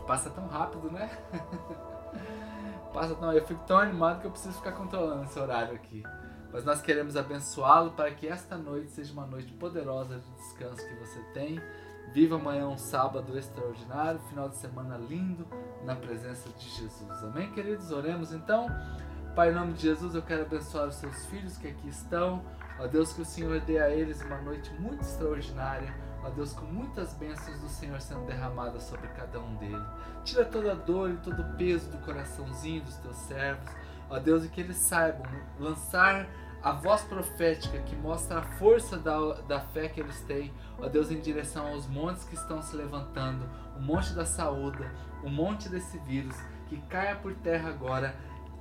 Passa 0.07 0.29
tão 0.29 0.47
rápido, 0.47 0.91
né? 0.91 1.09
Passa 2.93 3.15
tão. 3.15 3.31
Eu 3.31 3.45
fico 3.45 3.63
tão 3.65 3.77
animado 3.77 4.19
que 4.19 4.27
eu 4.27 4.31
preciso 4.31 4.55
ficar 4.55 4.73
controlando 4.73 5.23
esse 5.23 5.39
horário 5.39 5.75
aqui. 5.75 6.03
Mas 6.51 6.65
nós 6.65 6.81
queremos 6.81 7.15
abençoá-lo 7.15 7.91
para 7.91 8.11
que 8.11 8.27
esta 8.27 8.57
noite 8.57 8.91
seja 8.91 9.11
uma 9.13 9.25
noite 9.25 9.51
poderosa 9.53 10.19
de 10.19 10.31
descanso 10.31 10.87
que 10.87 10.93
você 10.95 11.19
tem. 11.33 11.59
Viva 12.13 12.35
amanhã 12.35 12.67
um 12.67 12.77
sábado 12.77 13.35
extraordinário, 13.35 14.19
final 14.29 14.47
de 14.47 14.55
semana 14.57 14.97
lindo 14.97 15.47
na 15.83 15.95
presença 15.95 16.47
de 16.49 16.69
Jesus. 16.69 17.23
Amém, 17.23 17.51
queridos? 17.51 17.89
Oremos 17.89 18.31
então. 18.31 18.67
Pai, 19.35 19.49
em 19.49 19.55
nome 19.55 19.73
de 19.73 19.81
Jesus, 19.81 20.13
eu 20.13 20.21
quero 20.21 20.43
abençoar 20.43 20.87
os 20.87 20.93
seus 20.93 21.25
filhos 21.25 21.57
que 21.57 21.67
aqui 21.67 21.89
estão. 21.89 22.45
Ó 22.79 22.85
Deus, 22.85 23.13
que 23.13 23.23
o 23.23 23.25
Senhor 23.25 23.59
dê 23.61 23.79
a 23.79 23.89
eles 23.89 24.21
uma 24.21 24.37
noite 24.37 24.71
muito 24.75 25.01
extraordinária. 25.01 25.91
Ó 26.23 26.29
Deus, 26.29 26.53
com 26.53 26.67
muitas 26.67 27.15
bênçãos 27.15 27.59
do 27.59 27.67
Senhor 27.67 27.99
sendo 27.99 28.27
derramadas 28.27 28.83
sobre 28.83 29.07
cada 29.07 29.39
um 29.39 29.55
deles. 29.55 29.87
Tira 30.23 30.45
toda 30.45 30.73
a 30.73 30.75
dor 30.75 31.09
e 31.09 31.17
todo 31.17 31.41
o 31.41 31.57
peso 31.57 31.89
do 31.89 31.97
coraçãozinho 32.05 32.83
dos 32.83 32.95
teus 32.97 33.17
servos. 33.17 33.67
Ó 34.07 34.19
Deus, 34.19 34.45
e 34.45 34.49
que 34.49 34.61
eles 34.61 34.77
saibam 34.77 35.25
lançar 35.59 36.27
a 36.63 36.71
voz 36.71 37.01
profética 37.01 37.77
que 37.79 37.95
mostra 37.95 38.39
a 38.39 38.43
força 38.57 38.97
da, 38.97 39.33
da 39.41 39.59
fé 39.59 39.89
que 39.89 39.99
eles 39.99 40.21
têm, 40.21 40.53
ó 40.79 40.87
Deus, 40.87 41.11
em 41.11 41.19
direção 41.19 41.67
aos 41.67 41.87
montes 41.87 42.23
que 42.23 42.35
estão 42.35 42.61
se 42.61 42.75
levantando, 42.75 43.45
o 43.77 43.81
monte 43.81 44.13
da 44.13 44.25
saúde, 44.25 44.89
o 45.23 45.29
monte 45.29 45.67
desse 45.67 45.97
vírus, 45.99 46.35
que 46.67 46.77
caia 46.83 47.15
por 47.15 47.35
terra 47.35 47.69
agora 47.69 48.15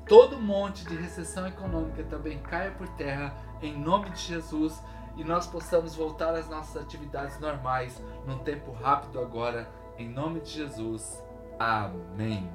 todo 0.07 0.39
monte 0.39 0.85
de 0.85 0.97
recessão 0.97 1.47
econômica 1.47 2.03
também 2.05 2.39
caia 2.39 2.71
por 2.73 2.89
terra 2.89 3.35
em 3.61 3.79
nome 3.79 4.11
de 4.11 4.21
Jesus 4.21 4.83
e 5.17 5.25
nós 5.25 5.47
possamos 5.47 5.95
voltar 5.95 6.35
às 6.35 6.49
nossas 6.49 6.83
atividades 6.83 7.39
normais 7.39 8.03
num 8.27 8.39
tempo 8.39 8.73
rápido 8.73 9.21
agora, 9.21 9.69
em 9.99 10.09
nome 10.09 10.41
de 10.41 10.51
Jesus. 10.51 11.23
Amém. 11.59 12.51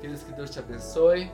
Queridos, 0.00 0.24
que 0.24 0.32
Deus 0.32 0.50
te 0.50 0.58
abençoe. 0.58 1.30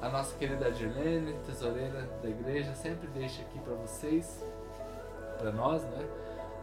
A 0.00 0.08
nossa 0.08 0.34
querida 0.36 0.70
Dirlene, 0.70 1.34
tesoureira 1.44 2.08
da 2.22 2.28
igreja, 2.28 2.74
sempre 2.74 3.06
deixa 3.08 3.42
aqui 3.42 3.58
para 3.58 3.74
vocês, 3.74 4.42
para 5.38 5.52
nós, 5.52 5.82
né? 5.82 6.08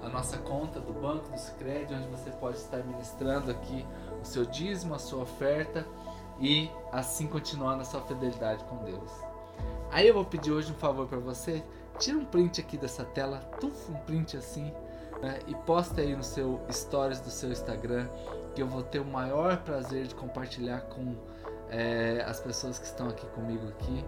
A 0.01 0.09
nossa 0.09 0.37
conta 0.37 0.79
do 0.79 0.91
banco, 0.93 1.29
do 1.29 1.37
Sicredi, 1.37 1.93
onde 1.93 2.07
você 2.07 2.31
pode 2.31 2.57
estar 2.57 2.77
ministrando 2.83 3.51
aqui 3.51 3.85
o 4.21 4.25
seu 4.25 4.45
dízimo, 4.45 4.95
a 4.95 4.99
sua 4.99 5.23
oferta 5.23 5.85
e 6.39 6.69
assim 6.91 7.27
continuar 7.27 7.75
na 7.75 7.83
sua 7.83 8.01
fidelidade 8.01 8.63
com 8.65 8.77
Deus. 8.77 9.11
Aí 9.91 10.07
eu 10.07 10.13
vou 10.15 10.25
pedir 10.25 10.51
hoje 10.51 10.71
um 10.71 10.75
favor 10.75 11.07
para 11.07 11.19
você, 11.19 11.63
tira 11.99 12.17
um 12.17 12.25
print 12.25 12.59
aqui 12.59 12.77
dessa 12.77 13.05
tela, 13.05 13.39
tuf, 13.59 13.91
um 13.91 13.95
print 13.97 14.35
assim, 14.35 14.73
né, 15.21 15.39
e 15.47 15.55
posta 15.55 16.01
aí 16.01 16.15
no 16.15 16.23
seu 16.23 16.59
stories 16.71 17.19
do 17.19 17.29
seu 17.29 17.51
Instagram, 17.51 18.07
que 18.53 18.61
eu 18.61 18.67
vou 18.67 18.83
ter 18.83 18.99
o 18.99 19.05
maior 19.05 19.57
prazer 19.57 20.07
de 20.07 20.13
compartilhar 20.13 20.81
com 20.81 21.15
é, 21.69 22.23
as 22.27 22.39
pessoas 22.39 22.79
que 22.79 22.85
estão 22.85 23.09
aqui 23.09 23.25
comigo 23.27 23.67
aqui, 23.67 24.05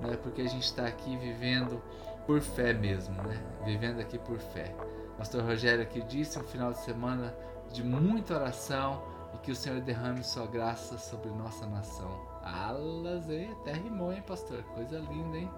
né, 0.00 0.16
porque 0.22 0.42
a 0.42 0.48
gente 0.48 0.64
está 0.64 0.86
aqui 0.86 1.16
vivendo 1.16 1.82
por 2.26 2.40
fé 2.40 2.72
mesmo, 2.72 3.14
né, 3.22 3.42
vivendo 3.64 4.00
aqui 4.00 4.18
por 4.18 4.38
fé. 4.38 4.74
Pastor 5.18 5.42
Rogério 5.42 5.82
aqui 5.82 6.02
disse 6.02 6.38
um 6.38 6.44
final 6.44 6.72
de 6.72 6.78
semana 6.78 7.34
de 7.70 7.82
muita 7.82 8.34
oração, 8.34 9.02
e 9.34 9.38
que 9.38 9.50
o 9.50 9.56
Senhor 9.56 9.80
derrame 9.80 10.22
sua 10.22 10.46
graça 10.46 10.98
sobre 10.98 11.30
nossa 11.30 11.66
nação. 11.66 12.10
Alas, 12.42 13.28
hein? 13.30 13.50
Até 13.60 13.72
rimou, 13.72 14.12
hein, 14.12 14.22
pastor? 14.26 14.62
Coisa 14.74 14.98
linda, 14.98 15.38
hein? 15.38 15.50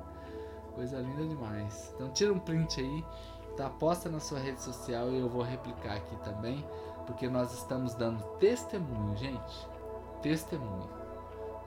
Coisa 0.75 0.99
linda 0.99 1.27
demais. 1.27 1.93
Então 1.95 2.09
tira 2.11 2.33
um 2.33 2.39
print 2.39 2.81
aí, 2.81 3.05
tá? 3.57 3.69
Posta 3.71 4.09
na 4.09 4.21
sua 4.21 4.39
rede 4.39 4.61
social 4.61 5.11
e 5.11 5.19
eu 5.19 5.29
vou 5.29 5.43
replicar 5.43 5.97
aqui 5.97 6.17
também, 6.19 6.65
porque 7.07 7.29
nós 7.29 7.53
estamos 7.53 7.95
dando 7.95 8.23
testemunho, 8.39 9.17
gente. 9.17 9.69
Testemunho. 10.23 11.04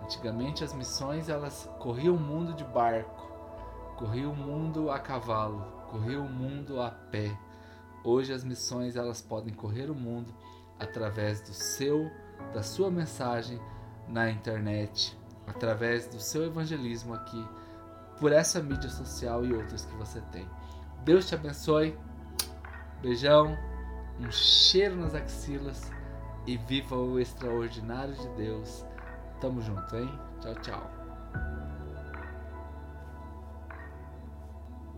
Antigamente 0.01 0.63
as 0.63 0.73
missões 0.73 1.29
elas 1.29 1.69
corriam 1.79 2.15
o 2.15 2.19
mundo 2.19 2.53
de 2.53 2.63
barco, 2.63 3.27
corriam 3.97 4.31
o 4.31 4.35
mundo 4.35 4.89
a 4.91 4.99
cavalo, 4.99 5.61
corriam 5.89 6.25
o 6.25 6.29
mundo 6.29 6.81
a 6.81 6.91
pé. 6.91 7.37
Hoje 8.03 8.31
as 8.31 8.43
missões 8.43 8.95
elas 8.95 9.21
podem 9.21 9.53
correr 9.53 9.89
o 9.89 9.95
mundo 9.95 10.33
através 10.79 11.41
do 11.41 11.53
seu, 11.53 12.09
da 12.53 12.63
sua 12.63 12.89
mensagem 12.89 13.59
na 14.07 14.29
internet, 14.29 15.17
através 15.45 16.07
do 16.07 16.19
seu 16.19 16.45
evangelismo 16.45 17.13
aqui, 17.13 17.45
por 18.19 18.31
essa 18.31 18.61
mídia 18.61 18.89
social 18.89 19.45
e 19.45 19.53
outras 19.53 19.85
que 19.85 19.95
você 19.95 20.21
tem. 20.31 20.47
Deus 21.03 21.27
te 21.27 21.35
abençoe. 21.35 21.97
Beijão, 23.01 23.57
um 24.19 24.31
cheiro 24.31 24.95
nas 24.95 25.13
axilas 25.13 25.91
e 26.45 26.57
viva 26.57 26.95
o 26.95 27.19
extraordinário 27.19 28.15
de 28.15 28.27
Deus. 28.29 28.85
Tamo 29.39 29.61
junto, 29.61 29.95
hein? 29.95 30.09
Tchau, 30.39 30.53
tchau. 30.61 30.89